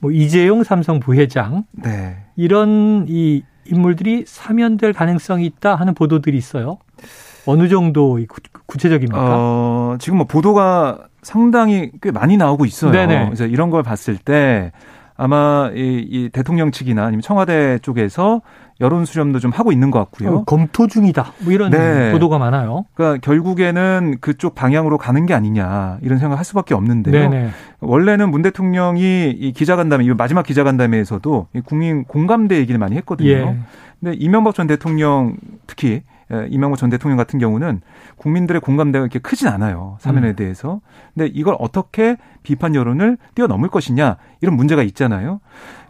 뭐 0.00 0.10
이재용 0.10 0.64
삼성 0.64 0.98
부회장 0.98 1.64
네. 1.72 2.16
이런 2.34 3.06
이 3.08 3.44
인물들이 3.64 4.24
사면될 4.26 4.92
가능성이 4.92 5.46
있다 5.46 5.74
하는 5.74 5.94
보도들이 5.94 6.36
있어요. 6.36 6.78
어느 7.46 7.68
정도 7.68 8.18
구체적입니까? 8.66 9.18
어, 9.20 9.96
지금 9.98 10.18
뭐 10.18 10.26
보도가 10.26 11.06
상당히 11.22 11.90
꽤 12.00 12.10
많이 12.10 12.36
나오고 12.36 12.64
있어요. 12.64 12.92
네네. 12.92 13.26
그래서 13.26 13.46
이런 13.46 13.70
걸 13.70 13.82
봤을 13.82 14.16
때 14.16 14.72
아마 15.16 15.70
이, 15.74 16.06
이 16.08 16.28
대통령 16.30 16.70
측이나 16.70 17.04
아니면 17.04 17.22
청와대 17.22 17.78
쪽에서 17.80 18.42
여론 18.80 19.04
수렴도 19.04 19.38
좀 19.38 19.50
하고 19.50 19.72
있는 19.72 19.90
것 19.90 19.98
같고요. 19.98 20.38
어, 20.38 20.44
검토 20.44 20.86
중이다. 20.86 21.32
뭐 21.40 21.52
이런 21.52 21.70
네. 21.70 22.12
보도가 22.12 22.38
많아요. 22.38 22.84
그러니까 22.94 23.20
결국에는 23.20 24.16
그쪽 24.20 24.54
방향으로 24.54 24.98
가는 24.98 25.24
게 25.26 25.34
아니냐 25.34 25.98
이런 26.02 26.18
생각을 26.18 26.38
할 26.38 26.44
수밖에 26.44 26.74
없는데요. 26.74 27.30
네네. 27.30 27.50
원래는 27.80 28.30
문 28.30 28.42
대통령이 28.42 29.30
이 29.30 29.52
기자간담회, 29.52 30.04
이 30.04 30.10
마지막 30.14 30.44
기자간담회에서도 30.44 31.46
국민 31.64 32.04
공감대 32.04 32.56
얘기를 32.56 32.78
많이 32.78 32.96
했거든요. 32.96 33.28
예. 33.28 33.58
근데 34.00 34.16
이명박 34.18 34.54
전 34.54 34.66
대통령 34.66 35.36
특히 35.66 36.02
예, 36.32 36.46
이명박 36.48 36.78
전 36.78 36.90
대통령 36.90 37.16
같은 37.16 37.38
경우는 37.38 37.82
국민들의 38.16 38.60
공감대가 38.60 39.04
이렇게 39.04 39.18
크진 39.18 39.48
않아요. 39.48 39.96
사면에 40.00 40.30
음. 40.30 40.36
대해서. 40.36 40.80
근데 41.14 41.30
이걸 41.32 41.56
어떻게 41.58 42.16
비판 42.42 42.74
여론을 42.74 43.18
뛰어넘을 43.34 43.68
것이냐 43.68 44.16
이런 44.40 44.56
문제가 44.56 44.82
있잖아요. 44.82 45.40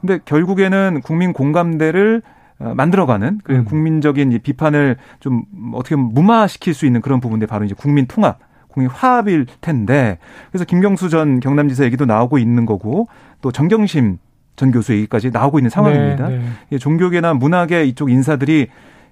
근데 0.00 0.18
결국에는 0.24 1.00
국민 1.04 1.32
공감대를 1.32 2.22
어, 2.22 2.41
만들어가는 2.74 3.40
그 3.44 3.54
음. 3.54 3.64
국민적인 3.64 4.38
비판을 4.42 4.96
좀 5.20 5.44
어떻게 5.74 5.96
무마시킬 5.96 6.74
수 6.74 6.86
있는 6.86 7.00
그런 7.00 7.20
부분들 7.20 7.46
바로 7.46 7.64
이제 7.64 7.74
국민 7.76 8.06
통합, 8.06 8.38
국민 8.68 8.90
화합일 8.90 9.46
텐데 9.60 10.18
그래서 10.50 10.64
김경수 10.64 11.08
전 11.08 11.40
경남지사 11.40 11.84
얘기도 11.84 12.06
나오고 12.06 12.38
있는 12.38 12.66
거고 12.66 13.08
또 13.40 13.52
정경심 13.52 14.18
전 14.56 14.70
교수 14.70 14.92
얘기까지 14.92 15.30
나오고 15.30 15.58
있는 15.58 15.70
상황입니다. 15.70 16.28
네, 16.28 16.40
네. 16.70 16.78
종교계나 16.78 17.34
문화계 17.34 17.84
이쪽 17.84 18.10
인사들이 18.10 18.68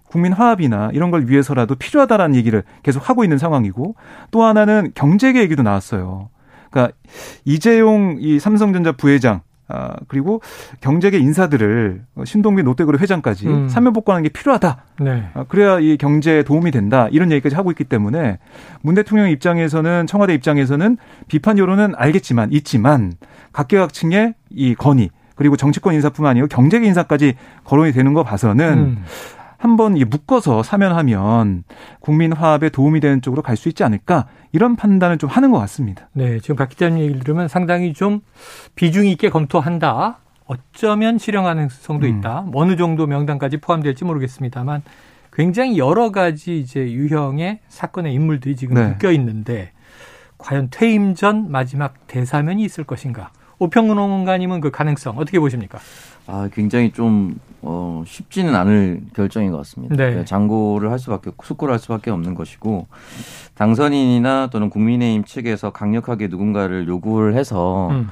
국민 0.07 0.33
화합이나 0.33 0.91
이런 0.93 1.11
걸 1.11 1.29
위해서라도 1.29 1.77
필요하다라는 1.77 2.35
얘기를 2.35 2.63
계속 2.83 3.09
하고 3.09 3.25
있는 3.25 3.39
상황이고 3.39 3.95
또 4.31 4.43
하나는 4.43 4.91
경제계 4.95 5.41
얘기도 5.41 5.63
나왔어요. 5.63 6.29
그러니까 6.71 6.97
이재용 7.45 8.17
이 8.19 8.39
삼성전자 8.39 8.93
부회장 8.93 9.41
아, 9.73 9.95
그리고 10.09 10.41
경제계 10.81 11.19
인사들을 11.19 12.03
신동빈 12.25 12.65
롯데그룹 12.65 13.01
회장까지 13.01 13.47
음. 13.47 13.69
사면 13.69 13.93
복권하는 13.93 14.23
게 14.25 14.29
필요하다. 14.29 14.85
네. 15.01 15.29
아, 15.35 15.45
그래야 15.49 15.79
이 15.79 15.97
경제에 15.97 16.43
도움이 16.43 16.71
된다. 16.71 17.09
이런 17.11 17.31
얘기까지 17.31 17.55
하고 17.55 17.71
있기 17.71 17.85
때문에 17.85 18.39
문 18.83 18.95
대통령 18.95 19.31
입장에서는 19.31 20.07
청와대 20.07 20.35
입장에서는 20.35 20.97
비판 21.29 21.59
여론은 21.59 21.95
알겠지만 21.97 22.53
있지만 22.53 23.13
각계각층의 23.53 24.35
이 24.51 24.75
건의 24.75 25.11
그리고 25.37 25.57
정치권 25.57 25.95
인사뿐만 25.95 26.33
아니고 26.33 26.49
경제계 26.49 26.87
인사까지 26.87 27.35
거론이 27.65 27.93
되는 27.93 28.13
거 28.13 28.23
봐서는 28.23 28.79
음. 28.79 29.05
한번 29.57 29.93
묶어서 29.95 30.63
사면하면 30.63 31.65
국민 32.01 32.33
화합에 32.33 32.71
도움이 32.71 33.01
되는 33.01 33.21
쪽으로 33.21 33.43
갈 33.43 33.57
수 33.57 33.69
있지 33.69 33.85
않을까 33.85 34.27
이런 34.53 34.77
판단을 34.77 35.19
좀 35.19 35.31
하는 35.31 35.51
것 35.51 35.59
같습니다. 35.61 36.09
네, 36.13 36.41
지금 36.41 36.57
박 36.57 36.69
기자님 36.69 36.99
얘기를 36.99 37.21
들으면 37.21 37.49
상당히 37.49 37.93
좀 37.93 38.21
비중 38.75 39.07
있게 39.07 39.31
검토한다. 39.31 40.19
어쩌면 40.47 41.19
실현 41.19 41.45
가능성도 41.45 42.07
음. 42.07 42.19
있다. 42.19 42.41
음. 42.41 42.51
어느 42.55 42.77
정도 42.77 43.07
명단까지 43.07 43.59
포함될지 43.59 44.05
모르겠습니다만 44.05 44.83
굉장히 45.33 45.79
여러 45.79 46.11
가지 46.11 46.59
이제 46.59 46.81
유형의 46.91 47.61
사건의 47.69 48.13
인물들이 48.13 48.57
지금 48.57 48.75
네. 48.75 48.89
묶여 48.89 49.13
있는데 49.13 49.71
과연 50.39 50.69
퇴임 50.71 51.15
전 51.15 51.51
마지막 51.51 52.07
대사면이 52.09 52.65
있을 52.65 52.85
것인가? 52.85 53.31
오평근 53.61 53.97
원가님은 53.97 54.61
그 54.61 54.71
가능성 54.71 55.19
어떻게 55.19 55.39
보십니까? 55.39 55.79
아, 56.27 56.49
굉장히 56.53 56.93
좀 56.93 57.39
어, 57.63 58.03
쉽지는 58.07 58.55
않을 58.55 59.03
결정인 59.15 59.51
것 59.51 59.59
같습니다. 59.59 59.95
네. 59.95 60.05
그러니까 60.05 60.25
장고를 60.25 60.91
할 60.91 60.99
수밖에 60.99 61.31
숙고를 61.43 61.73
할 61.73 61.79
수밖에 61.79 62.11
없는 62.11 62.35
것이고 62.35 62.87
당선인이나 63.55 64.49
또는 64.51 64.71
국민의힘 64.71 65.25
측에서 65.25 65.71
강력하게 65.71 66.29
누군가를 66.29 66.89
요구를 66.89 67.35
해서 67.37 67.91
음. 67.91 68.09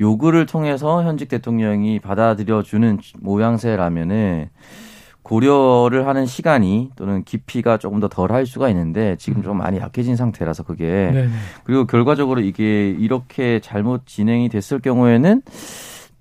요구를 0.00 0.46
통해서 0.46 1.04
현직 1.04 1.28
대통령이 1.28 2.00
받아들여 2.00 2.62
주는 2.62 2.98
모양새라면은 3.20 4.48
고려를 5.22 6.08
하는 6.08 6.26
시간이 6.26 6.90
또는 6.96 7.22
깊이가 7.22 7.76
조금 7.76 8.00
더 8.00 8.08
덜 8.08 8.32
할 8.32 8.46
수가 8.46 8.68
있는데 8.70 9.14
지금 9.16 9.42
좀 9.44 9.58
많이 9.58 9.78
약해진 9.78 10.16
상태라서 10.16 10.64
그게 10.64 11.10
네네. 11.12 11.28
그리고 11.62 11.86
결과적으로 11.86 12.40
이게 12.40 12.90
이렇게 12.90 13.60
잘못 13.60 14.06
진행이 14.06 14.48
됐을 14.48 14.80
경우에는 14.80 15.42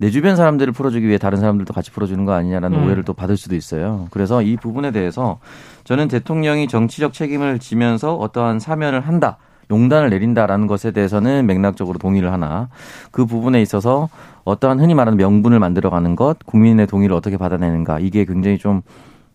내 0.02 0.10
주변 0.12 0.38
사람들을 0.38 0.72
풀어주기 0.72 1.06
위해 1.08 1.18
다른 1.18 1.40
사람들도 1.40 1.74
같이 1.74 1.92
풀어주는 1.92 2.24
거 2.24 2.32
아니냐라는 2.32 2.80
음. 2.80 2.86
오해를 2.86 3.04
또 3.04 3.14
받을 3.14 3.36
수도 3.36 3.56
있어요. 3.56 4.08
그래서 4.12 4.42
이 4.42 4.56
부분에 4.56 4.92
대해서 4.92 5.40
저는 5.84 6.08
대통령이 6.08 6.70
정치적 6.70 7.12
책임을 7.12 7.60
지면서 7.60 8.16
어떠한 8.16 8.60
사면을 8.60 9.02
한다. 9.02 9.38
용단을 9.70 10.10
내린다라는 10.10 10.68
것에 10.68 10.92
대해서는 10.92 11.46
맥락적으로 11.46 12.00
동의를 12.00 12.32
하나 12.32 12.70
그 13.12 13.26
부분에 13.26 13.62
있어서 13.62 14.08
어떠한 14.46 14.80
흔히 14.80 14.96
말하는 14.96 15.18
명분을 15.18 15.60
만들어가는 15.60 16.16
것, 16.16 16.40
국민의 16.46 16.88
동의를 16.88 17.14
어떻게 17.14 17.36
받아내는가 17.36 18.00
이게 18.00 18.24
굉장히 18.24 18.58
좀 18.58 18.82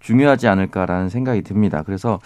중요하지 0.01 0.49
않을까라는 0.49 1.11
생각이 1.11 1.43
듭니다. 1.43 1.83
그래서 1.85 2.21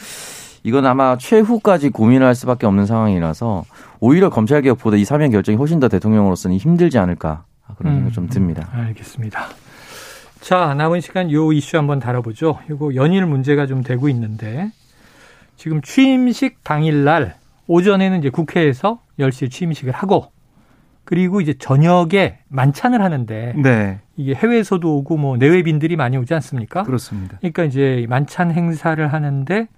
이건 0.62 0.86
아마 0.86 1.18
최후까지 1.18 1.90
고민을 1.90 2.26
할 2.26 2.36
수밖에 2.36 2.66
없는 2.66 2.86
상황이라서 2.86 3.64
오히려 3.98 4.30
검찰 4.30 4.62
개혁보다 4.62 4.96
이 4.96 5.04
사면 5.04 5.30
결정이 5.32 5.58
훨씬 5.58 5.80
더 5.80 5.88
대통령으로서는 5.88 6.56
힘들지 6.56 6.98
않을까 6.98 7.44
그런 7.76 7.94
생각이 7.94 8.12
음, 8.12 8.14
좀 8.14 8.28
듭니다. 8.28 8.68
알겠습니다. 8.72 9.48
자, 10.40 10.74
남은 10.74 11.00
시간 11.00 11.30
요 11.32 11.52
이슈 11.52 11.76
한번 11.76 11.98
다뤄보죠. 11.98 12.60
이거 12.70 12.94
연일 12.94 13.26
문제가 13.26 13.66
좀 13.66 13.82
되고 13.82 14.08
있는데 14.08 14.70
지금 15.56 15.82
취임식 15.82 16.62
당일날 16.62 17.36
오전에는 17.66 18.18
이제 18.20 18.30
국회에서 18.30 19.00
10시에 19.18 19.50
취임식을 19.50 19.92
하고 19.92 20.30
그리고 21.04 21.40
이제 21.40 21.54
저녁에 21.54 22.38
만찬을 22.48 23.02
하는데 23.02 23.54
네. 23.56 24.00
이게 24.16 24.34
해외에서도 24.34 24.96
오고 24.98 25.16
뭐 25.16 25.36
내외빈들이 25.36 25.96
많이 25.96 26.16
오지 26.16 26.34
않습니까? 26.34 26.82
그렇습니다. 26.82 27.38
그러니까 27.38 27.64
이제 27.64 28.06
만찬 28.08 28.52
행사를 28.52 29.10
하는데 29.12 29.68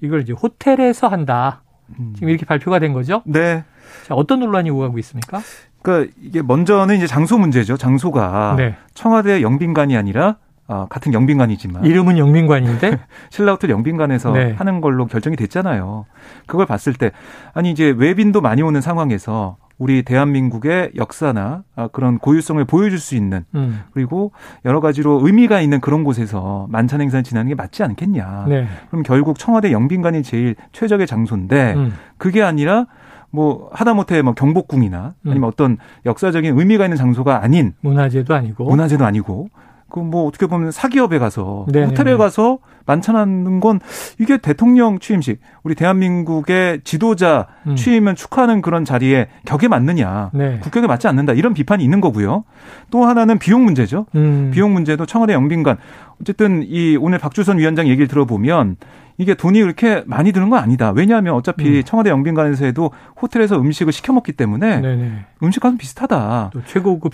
이걸 0.00 0.22
이제 0.22 0.32
호텔에서 0.32 1.08
한다. 1.08 1.62
음. 1.98 2.12
지금 2.14 2.28
이렇게 2.28 2.44
발표가 2.44 2.78
된 2.78 2.92
거죠? 2.92 3.22
네. 3.24 3.64
자, 4.06 4.14
어떤 4.14 4.40
논란이 4.40 4.70
오가고 4.70 4.98
있습니까? 4.98 5.40
그러니까 5.82 6.12
이게 6.22 6.42
먼저는 6.42 6.96
이제 6.96 7.06
장소 7.06 7.38
문제죠. 7.38 7.76
장소가 7.76 8.54
네. 8.56 8.76
청와대 8.94 9.42
영빈관이 9.42 9.96
아니라 9.96 10.36
어, 10.66 10.86
같은 10.88 11.12
영빈관이지만 11.12 11.84
이름은 11.84 12.16
영빈관인데 12.16 12.98
신라 13.30 13.52
호텔 13.52 13.70
영빈관에서 13.70 14.32
네. 14.32 14.52
하는 14.52 14.80
걸로 14.80 15.06
결정이 15.06 15.36
됐잖아요. 15.36 16.06
그걸 16.46 16.66
봤을 16.66 16.92
때 16.94 17.10
아니 17.54 17.70
이제 17.72 17.92
외빈도 17.96 18.40
많이 18.40 18.62
오는 18.62 18.80
상황에서 18.80 19.56
우리 19.78 20.02
대한민국의 20.02 20.92
역사나 20.94 21.64
아, 21.74 21.88
그런 21.88 22.18
고유성을 22.18 22.62
보여줄 22.66 22.98
수 22.98 23.16
있는 23.16 23.44
음. 23.54 23.80
그리고 23.92 24.30
여러 24.66 24.80
가지로 24.80 25.20
의미가 25.24 25.62
있는 25.62 25.80
그런 25.80 26.04
곳에서 26.04 26.66
만찬 26.68 27.00
행사를 27.00 27.24
지나는 27.24 27.48
게 27.48 27.54
맞지 27.54 27.82
않겠냐. 27.82 28.44
네. 28.46 28.68
그럼 28.90 29.02
결국 29.02 29.38
청와대 29.38 29.72
영빈관이 29.72 30.22
제일 30.22 30.54
최적의 30.72 31.06
장소인데 31.06 31.74
음. 31.76 31.94
그게 32.18 32.42
아니라 32.42 32.86
뭐 33.30 33.70
하다못해 33.72 34.22
뭐 34.22 34.34
경복궁이나 34.34 35.14
아니면 35.24 35.42
음. 35.42 35.48
어떤 35.48 35.76
역사적인 36.06 36.58
의미가 36.58 36.84
있는 36.84 36.96
장소가 36.96 37.42
아닌 37.42 37.74
문화재도 37.80 38.34
아니고 38.34 38.64
문화재도 38.64 39.04
아니고 39.04 39.48
그뭐 39.90 40.26
어떻게 40.26 40.46
보면 40.46 40.70
사기업에 40.70 41.18
가서 41.18 41.66
네네네. 41.68 41.90
호텔에 41.90 42.16
가서 42.16 42.58
만찬하는 42.86 43.60
건 43.60 43.80
이게 44.18 44.38
대통령 44.38 44.98
취임식 44.98 45.40
우리 45.62 45.74
대한민국의 45.74 46.80
지도자 46.84 47.46
음. 47.66 47.76
취임을 47.76 48.14
축하하는 48.14 48.62
그런 48.62 48.84
자리에 48.84 49.28
격에 49.44 49.68
맞느냐 49.68 50.30
네. 50.32 50.58
국격에 50.60 50.86
맞지 50.86 51.06
않는다 51.08 51.34
이런 51.34 51.54
비판이 51.54 51.84
있는 51.84 52.00
거고요. 52.00 52.44
또 52.90 53.04
하나는 53.04 53.38
비용 53.38 53.64
문제죠. 53.64 54.06
음. 54.14 54.50
비용 54.52 54.72
문제도 54.72 55.04
청와대 55.06 55.34
영빈관 55.34 55.76
어쨌든 56.20 56.64
이 56.66 56.96
오늘 56.96 57.18
박주선 57.18 57.58
위원장 57.58 57.86
얘기를 57.88 58.08
들어보면 58.08 58.76
이게 59.20 59.34
돈이 59.34 59.60
그렇게 59.60 60.02
많이 60.06 60.32
드는 60.32 60.48
건 60.48 60.60
아니다. 60.60 60.92
왜냐하면 60.92 61.34
어차피 61.34 61.80
음. 61.80 61.82
청와대 61.84 62.08
영빈관에서 62.08 62.64
해도 62.64 62.90
호텔에서 63.20 63.60
음식을 63.60 63.92
시켜 63.92 64.14
먹기 64.14 64.32
때문에 64.32 64.80
네네. 64.80 65.12
음식과는 65.42 65.78
비슷하다. 65.78 66.50
또 66.52 66.62
최고급 66.66 67.12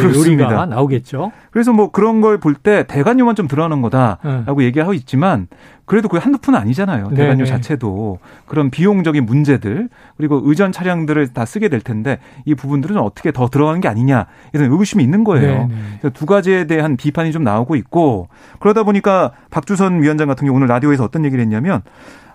그렇습니다. 0.00 0.44
요리가 0.44 0.66
나오겠죠. 0.66 1.32
그래서 1.50 1.72
뭐 1.72 1.90
그런 1.90 2.20
걸 2.20 2.38
볼 2.38 2.54
때 2.54 2.84
대관료만 2.86 3.34
좀 3.34 3.48
들어가는 3.48 3.82
거다라고 3.82 4.60
네. 4.60 4.64
얘기하고 4.66 4.94
있지만 4.94 5.46
그래도 5.84 6.08
그게 6.08 6.20
한두 6.20 6.38
푼은 6.38 6.58
아니잖아요. 6.58 7.08
네, 7.10 7.14
대관료 7.14 7.44
네네. 7.44 7.50
자체도 7.50 8.18
그런 8.46 8.70
비용적인 8.70 9.24
문제들 9.26 9.88
그리고 10.16 10.40
의전 10.44 10.72
차량들을 10.72 11.28
다 11.28 11.44
쓰게 11.44 11.68
될 11.68 11.80
텐데 11.80 12.18
이 12.44 12.54
부분들은 12.54 12.96
어떻게 12.98 13.30
더 13.30 13.48
들어가는 13.48 13.80
게 13.80 13.88
아니냐 13.88 14.26
이런 14.52 14.70
의구심이 14.72 15.02
있는 15.04 15.22
거예요. 15.22 15.66
네, 15.66 15.74
그래서 16.00 16.10
두 16.14 16.26
가지에 16.26 16.66
대한 16.66 16.96
비판이 16.96 17.30
좀 17.32 17.44
나오고 17.44 17.76
있고 17.76 18.28
그러다 18.58 18.82
보니까 18.82 19.32
박주선 19.50 20.02
위원장 20.02 20.26
같은 20.28 20.46
경우 20.46 20.56
오늘 20.56 20.66
라디오에서 20.68 21.04
어떤 21.04 21.24
얘기를 21.24 21.42
했냐면 21.42 21.82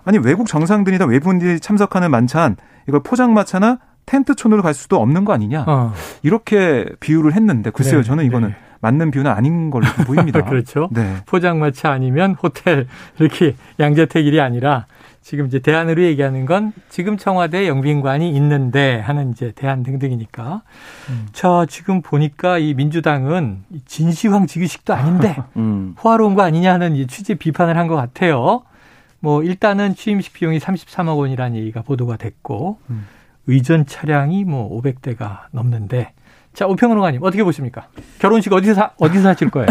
아니 0.04 0.18
외국 0.18 0.46
정상들이나 0.46 1.04
외국인들이 1.04 1.60
참석하는 1.60 2.10
만찬 2.10 2.56
이걸 2.88 3.02
포장마차나 3.02 3.78
텐트촌으로 4.06 4.62
갈 4.62 4.74
수도 4.74 5.00
없는 5.00 5.24
거 5.24 5.32
아니냐 5.32 5.64
어. 5.66 5.92
이렇게 6.22 6.86
비유를 7.00 7.34
했는데 7.34 7.70
글쎄요 7.70 7.98
네, 7.98 8.02
저는 8.02 8.24
이거는 8.24 8.48
네. 8.50 8.54
맞는 8.80 9.12
비유는 9.12 9.30
아닌 9.30 9.70
걸로 9.70 9.86
보입니다. 10.06 10.42
그렇죠. 10.44 10.88
네. 10.90 11.16
포장마차 11.26 11.92
아니면 11.92 12.34
호텔 12.42 12.88
이렇게 13.20 13.54
양자택일이 13.78 14.40
아니라 14.40 14.86
지금 15.20 15.46
이제 15.46 15.60
대안으로 15.60 16.02
얘기하는 16.02 16.46
건 16.46 16.72
지금 16.88 17.16
청와대 17.16 17.68
영빈관이 17.68 18.28
있는데 18.34 18.98
하는 18.98 19.30
이제 19.30 19.52
대안 19.54 19.84
등등이니까. 19.84 20.62
음. 21.10 21.26
자, 21.32 21.64
지금 21.68 22.02
보니까 22.02 22.58
이 22.58 22.74
민주당은 22.74 23.62
진시황 23.86 24.48
지기식도 24.48 24.92
아닌데 24.94 25.36
음. 25.56 25.94
호화로운 26.02 26.34
거 26.34 26.42
아니냐 26.42 26.72
하는 26.72 27.06
취재 27.06 27.34
비판을 27.36 27.76
한 27.76 27.86
것 27.86 27.94
같아요. 27.94 28.62
뭐 29.20 29.44
일단은 29.44 29.94
취임식 29.94 30.32
비용이 30.32 30.58
33억 30.58 31.16
원이라는 31.18 31.56
얘기가 31.56 31.82
보도가 31.82 32.16
됐고 32.16 32.78
음. 32.90 33.06
의전 33.46 33.86
차량이 33.86 34.44
뭐 34.44 34.70
500대가 34.80 35.40
넘는데 35.52 36.12
자, 36.54 36.66
오평론가님 36.66 37.22
어떻게 37.22 37.42
보십니까? 37.42 37.86
결혼식 38.18 38.52
어디서 38.52 38.74
사, 38.74 38.90
어디서 38.98 39.30
하실 39.30 39.48
거예요? 39.50 39.68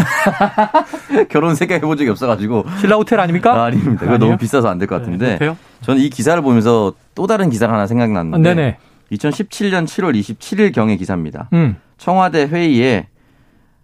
결혼 1.30 1.54
생각해 1.56 1.82
본 1.82 1.96
적이 1.96 2.10
없어가지고 2.10 2.66
신라 2.80 2.96
호텔 2.96 3.20
아닙니까? 3.20 3.64
아, 3.64 3.70
닙니다 3.70 4.00
그거 4.06 4.18
너무 4.18 4.36
비싸서 4.38 4.68
안 4.68 4.80
될 4.80 4.88
것 4.88 4.96
같은데. 5.00 5.38
네, 5.38 5.56
저는 5.82 6.02
이 6.02 6.10
기사를 6.10 6.42
보면서 6.42 6.94
또 7.14 7.28
다른 7.28 7.50
기사가 7.52 7.72
하나 7.74 7.86
생각났는데. 7.86 8.50
아, 8.50 8.54
네네. 8.56 8.78
2017년 9.12 9.86
7월 9.86 10.18
27일 10.20 10.74
경의 10.74 10.98
기사입니다. 10.98 11.50
음. 11.54 11.76
청와대 11.98 12.46
회의에 12.48 13.08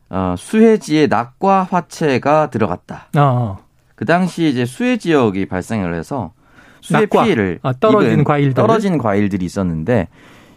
어, 0.10 0.34
수해지에 0.38 1.08
낙과 1.08 1.68
화채가 1.70 2.50
들어갔다. 2.50 3.10
어. 3.18 3.60
그 3.96 4.06
당시 4.06 4.48
이제 4.48 4.66
수해 4.66 4.98
지역이 4.98 5.48
발생을 5.48 5.94
해서 5.94 6.32
수해 6.82 7.02
낙과. 7.02 7.24
피해를 7.24 7.60
아, 7.64 7.74
떨어진 7.74 8.24
과일들 8.24 8.54
떨어진 8.54 8.98
과일들이 8.98 9.46
있었는데 9.46 10.08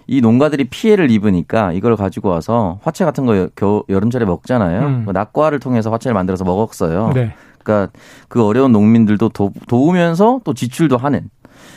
이 0.07 0.21
농가들이 0.21 0.65
피해를 0.65 1.11
입으니까 1.11 1.73
이걸 1.73 1.97
가지고 1.97 2.31
와서 2.31 2.81
화채 2.83 3.05
같은 3.05 3.27
거 3.27 3.49
겨, 3.55 3.85
여름철에 3.89 4.25
먹잖아요. 4.25 4.87
음. 4.87 5.05
그 5.07 5.13
낙과를 5.13 5.61
통해서 5.61 5.91
화채를 5.91 6.15
만들어서 6.15 6.45
먹었어요. 6.45 7.13
네. 7.15 7.33
그러니까 7.63 7.93
그 8.29 8.45
어려운 8.45 8.73
농민들도 8.73 9.29
도, 9.29 9.53
도우면서 9.69 10.41
또 10.43 10.53
지출도 10.53 10.97
하는. 10.97 11.31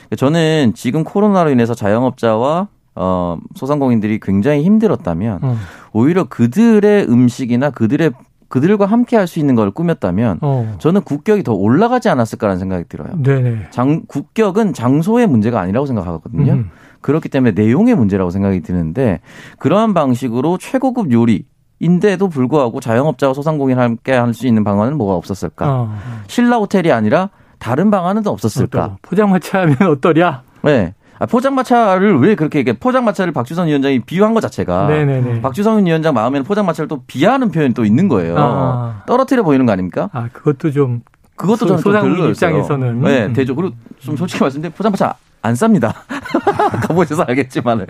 그러니까 0.10 0.16
저는 0.18 0.74
지금 0.76 1.04
코로나로 1.04 1.52
인해서 1.52 1.76
자영업자와 1.76 2.70
어, 2.96 3.38
소상공인들이 3.56 4.20
굉장히 4.20 4.64
힘들었다면 4.64 5.40
음. 5.44 5.60
오히려 5.94 6.26
그들의 6.26 7.08
음식이나 7.10 7.70
그들의 7.72 8.12
그들과 8.54 8.86
함께 8.86 9.18
할 9.18 9.26
수 9.26 9.40
있는 9.40 9.56
걸 9.56 9.72
꾸몄다면 9.72 10.38
어. 10.42 10.76
저는 10.78 11.02
국격이 11.02 11.42
더 11.42 11.54
올라가지 11.54 12.08
않았을까라는 12.10 12.60
생각이 12.60 12.84
들어요. 12.88 13.10
네네. 13.24 13.68
장, 13.72 14.04
국격은 14.08 14.74
장소의 14.74 15.26
문제가 15.26 15.60
아니라고 15.60 15.88
생각하거든요. 15.88 16.54
음. 16.54 16.70
그렇기 17.02 17.30
때문에 17.30 17.54
내용의 17.54 17.96
문제라고 17.96 18.30
생각이 18.30 18.62
드는데 18.62 19.22
그러한 19.58 19.96
방식으로 19.96 20.60
최고급 20.60 21.12
요리 21.12 21.46
인데도 21.80 22.30
불구하고 22.30 22.80
자영업자와 22.80 23.34
소상공인 23.34 23.80
함께 23.80 24.12
할 24.14 24.34
수 24.36 24.46
있는 24.46 24.64
방안은 24.64 24.98
뭐가 24.98 25.16
없었을까? 25.16 25.66
어. 25.68 25.96
신라 26.28 26.58
호텔이 26.58 26.92
아니라 26.92 27.30
다른 27.58 27.90
방안은 27.90 28.28
없었을까? 28.28 28.98
포장마차 29.02 29.62
하면 29.62 29.78
어떠랴? 29.82 30.44
네. 30.62 30.94
아, 31.20 31.26
포장마차를 31.26 32.20
왜 32.20 32.36
그렇게 32.36 32.60
얘기해? 32.60 32.78
포장마차를 32.80 33.34
박주선 33.34 33.68
위원장이 33.68 34.00
비유한 34.02 34.34
것 34.34 34.42
자체가 34.42 34.88
네네네. 34.88 35.42
박주선 35.42 35.86
위원장 35.86 36.14
마음에는 36.14 36.44
포장마차를 36.46 36.88
또 36.88 37.04
비하하는 37.08 37.52
표현이 37.52 37.74
또 37.74 37.86
있는 37.86 38.08
거예요. 38.08 38.36
아. 38.38 39.04
떨어뜨려 39.06 39.44
보이는 39.44 39.66
거 39.66 39.72
아닙니까? 39.72 40.10
아 40.14 40.28
그것도 40.34 40.72
좀 40.72 41.02
그것도 41.36 41.66
저는 41.68 41.78
소상공인 41.82 42.30
입장에서는 42.30 43.02
네 43.02 43.34
대조 43.34 43.56
그리고 43.56 43.74
좀 44.00 44.16
솔직히 44.18 44.42
말씀드리면 44.44 44.74
포장마차 44.76 45.16
안 45.42 45.54
쌉니다. 45.56 45.94
가보셔서 46.88 47.24
알겠지만. 47.24 47.86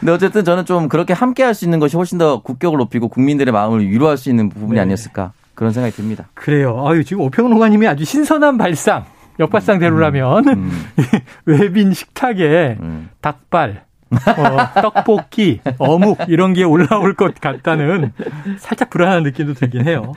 근데 0.00 0.12
어쨌든 0.12 0.44
저는 0.44 0.64
좀 0.64 0.88
그렇게 0.88 1.12
함께 1.12 1.42
할 1.42 1.54
수 1.54 1.64
있는 1.64 1.80
것이 1.80 1.96
훨씬 1.96 2.18
더 2.18 2.40
국격을 2.42 2.78
높이고 2.78 3.08
국민들의 3.08 3.52
마음을 3.52 3.80
위로할 3.88 4.16
수 4.16 4.30
있는 4.30 4.48
부분이 4.48 4.74
네. 4.74 4.80
아니었을까. 4.80 5.32
그런 5.54 5.72
생각이 5.72 5.94
듭니다. 5.94 6.26
그래요. 6.34 6.84
아유, 6.86 7.04
지금 7.04 7.22
오평론가님이 7.24 7.86
아주 7.86 8.04
신선한 8.04 8.58
발상, 8.58 9.04
역발상대로라면, 9.38 10.48
음, 10.48 10.54
음. 10.54 10.70
외빈 11.46 11.92
식탁에 11.92 12.76
음. 12.80 13.08
닭발, 13.20 13.84
어, 14.12 14.80
떡볶이, 14.80 15.60
어묵 15.78 16.18
이런 16.28 16.52
게 16.52 16.62
올라올 16.62 17.14
것 17.14 17.34
같다는 17.40 18.12
살짝 18.58 18.88
불안한 18.90 19.24
느낌도 19.24 19.54
들긴 19.54 19.88
해요. 19.88 20.12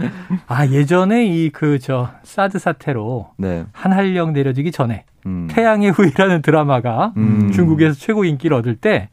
아 0.48 0.68
예전에 0.68 1.26
이 1.26 1.50
그 1.50 1.80
저 1.80 2.12
사드 2.24 2.60
사태로 2.60 3.32
네. 3.38 3.66
한한령 3.72 4.34
내려지기 4.34 4.72
전에 4.72 5.06
음. 5.26 5.48
태양의 5.50 5.92
후예라는 5.92 6.44
드라마가 6.44 7.14
음. 7.18 7.52
중국에서 7.52 7.96
최고 7.98 8.24
인기를 8.24 8.56
얻을 8.58 8.76
때 8.76 9.10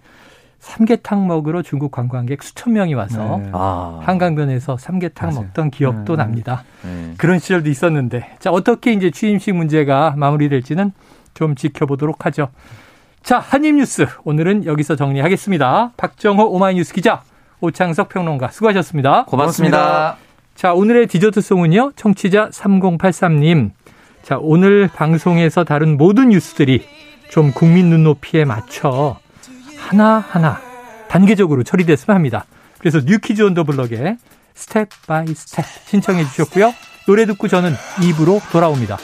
삼계탕 0.64 1.27
먹으러 1.27 1.61
중국 1.61 1.92
관광객 1.92 2.42
수천 2.42 2.72
명이 2.72 2.94
와서 2.94 3.38
네. 3.42 3.50
아. 3.53 4.00
한강변에서 4.03 4.79
삼계탕 4.79 5.29
맞아요. 5.29 5.42
먹던 5.42 5.70
기억도 5.70 6.16
네. 6.16 6.22
납니다. 6.22 6.64
네. 6.83 7.12
그런 7.18 7.38
시절도 7.38 7.68
있었는데 7.68 8.37
자 8.38 8.50
어떻게 8.50 8.92
이제 8.92 9.11
취임식 9.11 9.55
문제가 9.55 10.14
마무리될지는 10.16 10.92
좀 11.35 11.55
지켜보도록 11.55 12.24
하죠. 12.27 12.48
자 13.22 13.38
한입뉴스 13.38 14.07
오늘은 14.24 14.64
여기서 14.64 14.96
정리하겠습니다. 14.96 15.92
박정호 15.98 16.44
오마이뉴스 16.44 16.94
기자 16.94 17.22
오창석 17.61 18.09
평론가 18.09 18.48
수고하셨습니다. 18.48 19.27
고맙습니다. 19.27 19.77
고맙습니다. 19.77 20.16
자 20.55 20.72
오늘의 20.72 21.09
디저트송은요 21.09 21.92
청취자 21.94 22.48
3083님 22.48 23.70
자, 24.22 24.38
오늘 24.40 24.88
방송에서 24.88 25.64
다룬 25.64 25.98
모든 25.98 26.31
뉴스들이 26.31 26.87
좀 27.29 27.53
국민 27.53 27.90
눈높이에 27.90 28.46
맞춰 28.46 29.18
하나하나 29.88 30.61
단계적으로 31.09 31.62
처리됐으면 31.62 32.14
합니다. 32.16 32.44
그래서 32.79 33.01
New 33.05 33.21
Kids 33.21 33.42
on 33.42 33.55
the 33.55 33.64
Block에 33.64 34.16
Step 34.55 34.88
by 35.07 35.27
Step 35.35 35.64
신청해 35.87 36.25
주셨고요. 36.25 36.73
노래 37.07 37.27
듣고 37.27 37.49
저는 37.49 37.75
2부로 38.03 38.40
돌아옵니다. 38.53 38.99